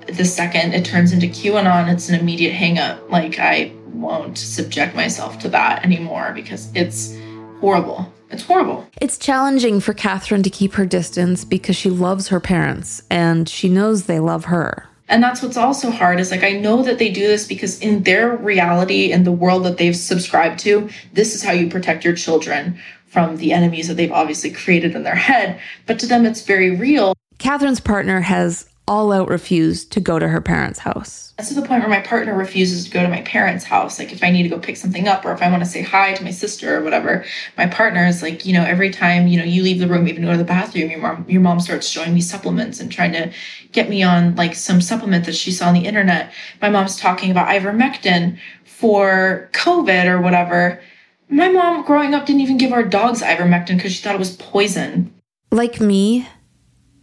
the 0.09 0.27
second 0.27 0.75
it 0.75 0.85
turns 0.85 1.11
into 1.11 1.27
QAnon, 1.27 1.91
it's 1.91 2.11
an 2.11 2.21
immediate 2.21 2.53
hang 2.53 2.79
up. 2.79 3.11
Like, 3.11 3.39
I 3.39 3.73
won't 3.95 4.37
subject 4.37 4.95
myself 4.95 5.39
to 5.39 5.49
that 5.49 5.87
anymore 5.87 6.33
because 6.35 6.71
it's 6.75 7.17
horrible. 7.61 8.13
It's 8.31 8.43
horrible. 8.45 8.87
It's 9.01 9.19
challenging 9.19 9.81
for 9.81 9.95
Katherine 9.95 10.43
to 10.43 10.51
keep 10.51 10.75
her 10.75 10.87
distance 10.87 11.45
because 11.45 11.77
she 11.77 11.91
loves 11.91 12.29
her 12.29 12.41
parents 12.41 13.03
and 13.11 13.49
she 13.49 13.69
knows 13.69 14.05
they 14.05 14.21
love 14.21 14.47
her. 14.47 14.89
And 15.09 15.23
that's 15.23 15.41
what's 15.41 15.57
also 15.57 15.91
hard 15.91 16.19
is 16.19 16.33
like, 16.33 16.43
I 16.43 16.53
know 16.53 16.83
that 16.83 16.99
they 16.99 17.11
do 17.11 17.27
this 17.27 17.47
because 17.47 17.81
in 17.81 18.03
their 18.03 18.37
reality 18.37 19.13
and 19.13 19.25
the 19.25 19.33
world 19.33 19.65
that 19.65 19.79
they've 19.79 19.95
subscribed 19.95 20.59
to, 20.61 20.91
this 21.13 21.35
is 21.35 21.45
how 21.45 21.53
you 21.53 21.69
protect 21.69 22.05
your 22.05 22.15
children 22.15 22.79
from 23.07 23.37
the 23.37 23.53
enemies 23.53 23.87
that 23.87 23.95
they've 23.95 24.11
obviously 24.11 24.51
created 24.51 24.97
in 24.97 25.05
their 25.05 25.15
head. 25.15 25.61
But 25.87 26.01
to 26.01 26.07
them, 26.07 26.27
it's 26.27 26.43
very 26.43 26.75
real. 26.75 27.15
Katherine's 27.39 27.81
partner 27.81 28.21
has 28.21 28.69
all 28.89 29.13
out 29.13 29.29
refused 29.29 29.91
to 29.93 30.01
go 30.01 30.19
to 30.19 30.29
her 30.29 30.41
parents' 30.41 30.79
house. 30.79 31.35
That's 31.37 31.51
to 31.51 31.55
the 31.55 31.67
point 31.67 31.83
where 31.83 31.91
my 31.91 32.01
partner 32.01 32.35
refuses 32.35 32.85
to 32.85 32.91
go 32.91 33.03
to 33.03 33.09
my 33.09 33.21
parents' 33.23 33.65
house. 33.65 33.99
Like 33.99 34.13
if 34.13 34.23
I 34.23 34.31
need 34.31 34.45
to 34.45 34.49
go 34.49 34.59
pick 34.59 34.77
something 34.77 35.09
up 35.09 35.25
or 35.25 35.33
if 35.33 35.43
I 35.43 35.51
want 35.51 35.63
to 35.63 35.69
say 35.69 35.83
hi 35.83 36.15
to 36.15 36.25
my 36.25 36.31
sister 36.31 36.79
or 36.79 36.83
whatever, 36.83 37.25
my 37.59 37.67
partner 37.67 38.07
is 38.07 38.23
like, 38.23 38.47
you 38.47 38.55
know, 38.55 38.65
every 38.65 38.91
time, 38.91 39.27
you 39.27 39.39
know, 39.39 39.45
you 39.45 39.63
leave 39.63 39.81
the 39.81 39.89
room, 39.89 40.09
even 40.09 40.25
go 40.25 40.33
to 40.33 40.39
the 40.39 40.45
bathroom, 40.45 40.91
your 40.91 41.01
mom 41.01 41.27
your 41.29 41.43
mom 41.43 41.61
starts 41.61 41.89
showing 41.89 42.15
me 42.15 42.21
supplements 42.21 42.81
and 42.81 42.91
trying 42.91 43.13
to 43.13 43.33
get 43.73 43.91
me 43.91 44.03
on 44.03 44.35
like 44.37 44.55
some 44.55 44.81
supplement 44.81 45.27
that 45.27 45.35
she 45.35 45.51
saw 45.51 45.69
on 45.69 45.75
the 45.75 45.87
internet. 45.87 46.33
My 46.63 46.71
mom's 46.71 46.99
talking 46.99 47.31
about 47.31 47.49
ivermectin 47.49 48.39
for 48.65 49.51
COVID 49.53 50.07
or 50.07 50.21
whatever. 50.21 50.81
My 51.29 51.49
mom 51.49 51.85
growing 51.85 52.15
up 52.15 52.25
didn't 52.25 52.43
even 52.43 52.57
give 52.57 52.73
our 52.73 52.85
dogs 52.85 53.21
ivermectin 53.21 53.77
because 53.77 53.93
she 53.93 54.03
thought 54.03 54.15
it 54.15 54.19
was 54.19 54.37
poison. 54.37 55.13
Like 55.51 55.81
me, 55.81 56.29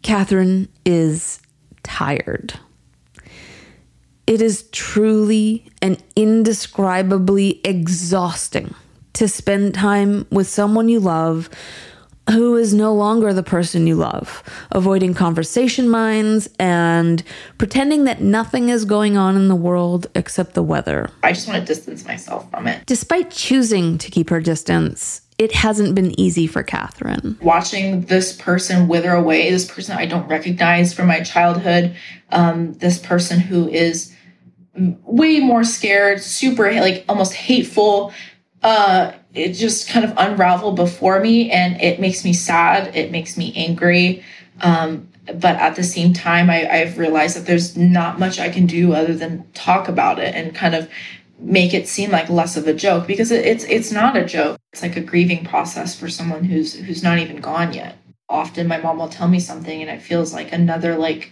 Katherine 0.02 0.70
is 0.86 1.40
tired. 1.84 2.60
It 4.26 4.42
is 4.42 4.64
truly 4.72 5.70
and 5.82 6.02
indescribably 6.16 7.62
exhausting 7.64 8.74
to 9.14 9.28
spend 9.28 9.74
time 9.76 10.26
with 10.32 10.48
someone 10.48 10.90
you 10.90 11.00
love 11.00 11.50
who 12.30 12.56
is 12.56 12.74
no 12.74 12.94
longer 12.94 13.34
the 13.34 13.44
person 13.44 13.86
you 13.86 13.96
love, 13.96 14.44
avoiding 14.72 15.14
conversation 15.14 15.90
minds 15.90 16.50
and 16.58 17.22
pretending 17.58 18.06
that 18.06 18.22
nothing 18.22 18.70
is 18.70 18.86
going 18.86 19.18
on 19.18 19.36
in 19.36 19.50
the 19.50 19.56
world 19.56 20.08
except 20.16 20.54
the 20.54 20.64
weather. 20.64 21.10
I 21.22 21.34
just 21.34 21.48
want 21.48 21.60
to 21.60 21.66
distance 21.66 22.06
myself 22.06 22.50
from 22.50 22.68
it. 22.68 22.86
Despite 22.86 23.30
choosing 23.30 23.98
to 23.98 24.10
keep 24.10 24.30
her 24.30 24.40
distance, 24.40 25.22
it 25.44 25.52
hasn't 25.52 25.94
been 25.94 26.18
easy 26.18 26.48
for 26.48 26.64
Katherine. 26.64 27.38
Watching 27.42 28.06
this 28.06 28.32
person 28.32 28.88
wither 28.88 29.12
away, 29.12 29.52
this 29.52 29.70
person 29.70 29.98
I 29.98 30.06
don't 30.06 30.26
recognize 30.30 30.94
from 30.94 31.08
my 31.08 31.20
childhood, 31.20 31.94
um, 32.32 32.74
this 32.76 32.98
person 32.98 33.42
who 33.42 33.68
is 33.68 34.16
way 34.76 35.42
more 35.42 35.66
scared, 35.66 36.22
super 36.22 36.72
like 36.72 37.04
almost 37.10 37.34
hateful. 37.34 38.14
Uh, 38.62 39.12
it 39.34 39.52
just 39.52 39.90
kind 39.90 40.06
of 40.06 40.14
unraveled 40.16 40.78
before 40.78 41.20
me, 41.20 41.52
and 41.52 41.80
it 41.82 42.00
makes 42.00 42.24
me 42.24 42.32
sad. 42.32 42.96
It 42.96 43.12
makes 43.12 43.36
me 43.36 43.52
angry. 43.54 44.24
Um, 44.62 45.10
but 45.26 45.58
at 45.58 45.76
the 45.76 45.84
same 45.84 46.14
time, 46.14 46.50
I, 46.50 46.70
I've 46.70 46.98
realized 46.98 47.36
that 47.36 47.46
there's 47.46 47.76
not 47.76 48.18
much 48.18 48.40
I 48.40 48.50
can 48.50 48.66
do 48.66 48.94
other 48.94 49.14
than 49.14 49.46
talk 49.54 49.90
about 49.90 50.20
it 50.20 50.34
and 50.36 50.56
kind 50.56 50.74
of 50.74 50.90
make 51.40 51.74
it 51.74 51.88
seem 51.88 52.12
like 52.12 52.30
less 52.30 52.58
of 52.58 52.68
a 52.68 52.74
joke 52.74 53.08
because 53.08 53.32
it, 53.32 53.46
it's 53.46 53.64
it's 53.66 53.92
not 53.92 54.16
a 54.16 54.26
joke. 54.26 54.58
It's 54.72 54.82
like 54.82 54.96
a 54.98 55.02
grieving 55.02 55.46
process 55.46 55.98
for 55.98 56.10
someone 56.10 56.44
who's 56.44 56.74
who's 56.74 57.04
not 57.04 57.20
even 57.20 57.38
gone 57.38 57.74
yet. 57.74 57.98
Often 58.30 58.68
my 58.68 58.78
mom 58.78 58.98
will 58.98 59.10
tell 59.10 59.28
me 59.28 59.40
something 59.40 59.82
and 59.82 59.90
it 59.90 60.02
feels 60.02 60.34
like 60.34 60.52
another 60.52 60.96
like 60.96 61.32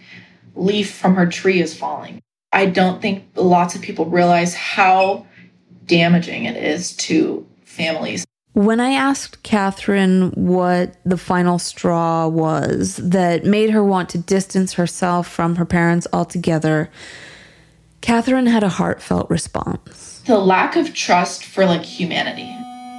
leaf 0.54 0.94
from 0.94 1.14
her 1.14 1.26
tree 1.26 1.60
is 1.60 1.76
falling. 1.76 2.20
I 2.52 2.66
don't 2.66 3.00
think 3.00 3.24
lots 3.34 3.74
of 3.74 3.80
people 3.80 4.06
realize 4.06 4.54
how 4.54 5.26
damaging 5.86 6.44
it 6.44 6.56
is 6.56 6.94
to 6.96 7.46
families. 7.64 8.24
When 8.54 8.80
I 8.80 8.90
asked 8.90 9.42
Katherine 9.42 10.30
what 10.32 10.96
the 11.06 11.16
final 11.16 11.58
straw 11.58 12.28
was 12.28 12.96
that 12.98 13.44
made 13.44 13.70
her 13.70 13.82
want 13.82 14.10
to 14.10 14.18
distance 14.18 14.74
herself 14.74 15.26
from 15.26 15.56
her 15.56 15.64
parents 15.64 16.06
altogether, 16.12 16.90
Katherine 18.02 18.46
had 18.46 18.64
a 18.64 18.68
heartfelt 18.68 19.30
response. 19.30 20.20
The 20.26 20.38
lack 20.38 20.74
of 20.74 20.92
trust 20.92 21.44
for 21.44 21.64
like 21.64 21.84
humanity. 21.84 22.54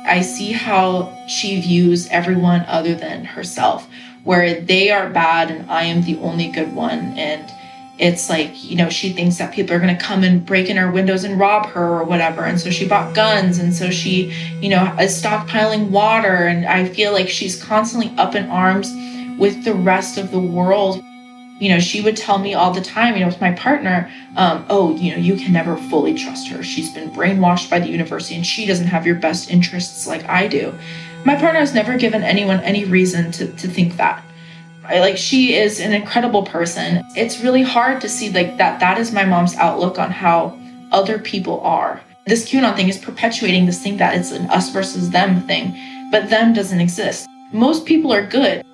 I 0.06 0.22
see 0.22 0.54
how 0.54 1.14
she 1.28 1.62
views 1.62 2.08
everyone 2.08 2.62
other 2.62 2.96
than 2.96 3.26
herself, 3.26 3.88
where 4.24 4.60
they 4.62 4.92
are 4.92 5.10
bad 5.10 5.52
and 5.52 5.70
I 5.70 5.84
am 5.84 6.04
the 6.04 6.18
only 6.20 6.48
good 6.48 6.74
one. 6.74 7.18
And 7.18 7.52
it's 8.00 8.30
like, 8.30 8.52
you 8.64 8.78
know, 8.78 8.90
she 8.90 9.12
thinks 9.12 9.38
that 9.38 9.54
people 9.54 9.76
are 9.76 9.80
going 9.80 9.96
to 9.96 10.04
come 10.04 10.24
and 10.24 10.46
break 10.46 10.70
in 10.70 10.78
her 10.78 10.92
windows 10.92 11.26
and 11.26 11.40
rob 11.40 11.68
her 11.68 12.00
or 12.00 12.04
whatever. 12.06 12.46
And 12.46 12.60
so 12.60 12.72
she 12.72 12.88
bought 12.88 13.14
guns. 13.14 13.60
And 13.60 13.74
so 13.74 13.92
she, 13.92 14.34
you 14.62 14.70
know, 14.70 14.84
is 15.00 15.22
stockpiling 15.22 15.90
water. 15.90 16.48
And 16.48 16.66
I 16.66 16.88
feel 16.88 17.12
like 17.12 17.30
she's 17.30 17.62
constantly 17.62 18.14
up 18.18 18.36
in 18.36 18.50
arms 18.50 18.90
with 19.38 19.66
the 19.66 19.74
rest 19.74 20.18
of 20.18 20.32
the 20.32 20.40
world 20.40 21.04
you 21.60 21.70
know, 21.70 21.80
she 21.80 22.02
would 22.02 22.18
tell 22.18 22.40
me 22.40 22.54
all 22.54 22.72
the 22.72 22.82
time, 22.82 23.14
you 23.14 23.22
know, 23.22 23.28
with 23.28 23.42
my 23.42 23.52
partner, 23.52 24.12
um, 24.36 24.66
oh, 24.70 24.96
you 24.96 25.12
know, 25.12 25.18
you 25.18 25.36
can 25.36 25.54
never 25.54 25.78
fully 25.78 26.14
trust 26.14 26.48
her. 26.50 26.64
She's 26.64 26.92
been 26.92 27.12
brainwashed 27.12 27.70
by 27.70 27.80
the 27.80 27.90
university 27.90 28.36
and 28.36 28.46
she 28.46 28.66
doesn't 28.66 28.88
have 28.88 29.06
your 29.06 29.16
best 29.16 29.50
interests 29.50 30.08
like 30.08 30.28
I 30.28 30.48
do. 30.48 30.74
My 31.26 31.36
partner 31.36 31.60
has 31.60 31.74
never 31.74 31.98
given 31.98 32.24
anyone 32.24 32.60
any 32.62 32.86
reason 32.86 33.32
to, 33.34 33.48
to 33.48 33.68
think 33.68 33.98
that. 33.98 34.24
I, 34.86 35.00
like 35.00 35.16
she 35.16 35.56
is 35.56 35.80
an 35.80 35.94
incredible 35.94 36.44
person. 36.44 37.04
It's 37.16 37.42
really 37.42 37.62
hard 37.62 38.02
to 38.02 38.10
see 38.10 38.30
like 38.30 38.58
that 38.58 38.80
that 38.82 38.98
is 38.98 39.14
my 39.14 39.24
mom's 39.24 39.56
outlook 39.56 39.98
on 39.98 40.12
how 40.12 40.60
other 40.92 41.18
people 41.20 41.62
are. 41.62 42.02
This 42.26 42.50
QAnon 42.50 42.76
thing 42.76 42.90
is 42.90 42.98
perpetuating 42.98 43.66
this 43.66 43.82
thing 43.82 43.98
that 43.98 44.16
it's 44.18 44.32
an 44.32 44.50
us 44.50 44.72
versus 44.72 45.10
them 45.10 45.42
thing, 45.48 46.10
but 46.12 46.30
them 46.30 46.54
doesn't 46.54 46.82
exist. 46.82 47.28
Most 47.54 47.86
people 47.86 48.12
are 48.12 48.26
good. 48.26 48.66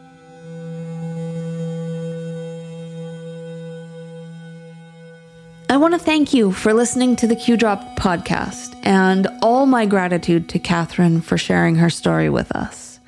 I 5.71 5.77
want 5.77 5.93
to 5.93 5.99
thank 5.99 6.33
you 6.33 6.51
for 6.51 6.73
listening 6.73 7.15
to 7.17 7.27
the 7.27 7.35
Q 7.35 7.55
Dropped 7.55 7.99
podcast 7.99 8.75
and 8.81 9.27
all 9.43 9.67
my 9.67 9.85
gratitude 9.85 10.49
to 10.49 10.57
Katherine 10.57 11.21
for 11.21 11.37
sharing 11.37 11.75
her 11.75 11.91
story 11.91 12.27
with 12.27 12.51
us. 12.55 12.99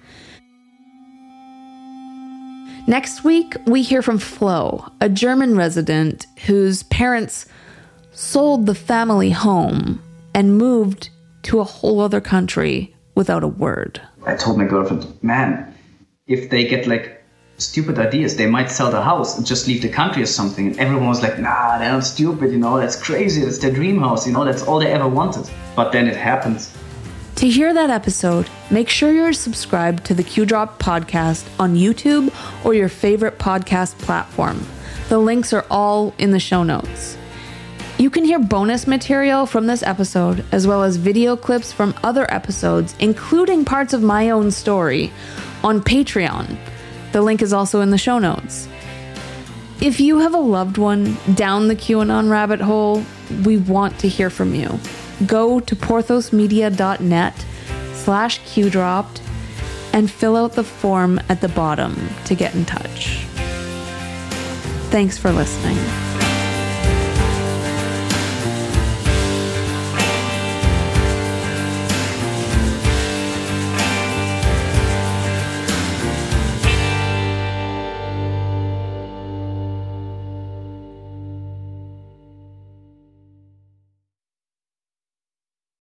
Next 2.86 3.24
week, 3.24 3.56
we 3.66 3.82
hear 3.82 4.04
from 4.04 4.20
Flo, 4.20 4.92
a 5.02 5.10
German 5.10 5.58
resident 5.58 6.28
whose 6.46 6.84
parents 6.84 7.48
sold 8.12 8.68
the 8.68 8.76
family 8.76 9.32
home 9.32 10.00
and 10.36 10.60
moved 10.60 11.10
to 11.44 11.62
a 11.62 11.64
whole 11.64 12.00
other 12.00 12.22
country 12.22 12.96
without 13.16 13.44
a 13.44 13.48
word. 13.48 14.00
I 14.28 14.36
told 14.36 14.60
my 14.60 14.66
girlfriend, 14.66 15.08
man, 15.24 15.74
if 16.28 16.52
they 16.52 16.68
get 16.68 16.86
like 16.86 17.21
stupid 17.62 18.00
ideas, 18.00 18.36
they 18.36 18.48
might 18.48 18.72
sell 18.72 18.92
the 18.92 19.02
house 19.02 19.38
and 19.38 19.46
just 19.46 19.68
leave 19.68 19.82
the 19.82 19.90
country 19.90 20.24
or 20.24 20.26
something. 20.26 20.68
And 20.68 20.80
everyone 20.80 21.08
was 21.08 21.22
like, 21.22 21.40
nah, 21.40 21.78
they're 21.78 21.92
not 21.92 22.04
stupid, 22.04 22.52
you 22.52 22.58
know, 22.58 22.80
that's 22.80 23.02
crazy, 23.02 23.42
that's 23.42 23.60
their 23.60 23.72
dream 23.72 24.00
house, 24.00 24.26
you 24.26 24.34
know, 24.34 24.44
that's 24.44 24.64
all 24.64 24.80
they 24.80 24.92
ever 24.92 25.08
wanted. 25.08 25.50
But 25.76 25.92
then 25.92 26.08
it 26.08 26.16
happens. 26.16 26.76
To 27.36 27.50
hear 27.50 27.74
that 27.74 27.90
episode, 27.90 28.50
make 28.70 28.90
sure 28.90 29.12
you're 29.12 29.34
subscribed 29.34 30.06
to 30.06 30.14
the 30.14 30.24
Q 30.24 30.46
Dropped 30.46 30.82
podcast 30.82 31.48
on 31.60 31.76
YouTube 31.76 32.32
or 32.64 32.74
your 32.74 32.90
favorite 32.90 33.40
podcast 33.40 33.98
platform. 34.00 34.66
The 35.10 35.18
links 35.18 35.52
are 35.52 35.66
all 35.72 36.14
in 36.18 36.32
the 36.32 36.40
show 36.40 36.64
notes. 36.64 37.18
You 37.98 38.10
can 38.10 38.26
hear 38.26 38.40
bonus 38.40 38.88
material 38.88 39.46
from 39.46 39.68
this 39.68 39.84
episode, 39.84 40.44
as 40.52 40.66
well 40.66 40.84
as 40.84 40.98
video 40.98 41.36
clips 41.36 41.72
from 41.72 41.94
other 42.04 42.32
episodes, 42.34 42.96
including 43.00 43.66
parts 43.66 43.94
of 43.94 44.02
my 44.02 44.32
own 44.32 44.52
story, 44.52 45.12
on 45.64 45.82
Patreon. 45.82 46.58
The 47.12 47.22
link 47.22 47.42
is 47.42 47.54
also 47.54 47.82
in 47.82 47.92
the 47.92 47.98
show 47.98 48.20
notes. 48.20 48.68
If 49.82 50.00
you 50.00 50.20
have 50.20 50.34
a 50.34 50.40
loved 50.40 50.78
one 50.78 51.18
down 51.34 51.68
the 51.68 51.76
QAnon 51.76 52.30
rabbit 52.30 52.62
hole, 52.62 53.04
we 53.44 53.58
want 53.58 54.00
to 54.00 54.08
hear 54.08 54.30
from 54.30 54.54
you. 54.54 54.80
Go 55.26 55.60
to 55.60 55.76
porthosmedia.net 55.76 57.46
slash 57.94 58.40
qdropped 58.42 59.22
and 59.94 60.10
fill 60.10 60.36
out 60.36 60.54
the 60.54 60.64
form 60.64 61.20
at 61.30 61.42
the 61.42 61.50
bottom 61.50 62.10
to 62.26 62.36
get 62.36 62.56
in 62.56 62.66
touch. 62.66 63.26
Thanks 64.90 65.18
for 65.18 65.32
listening. 65.32 65.78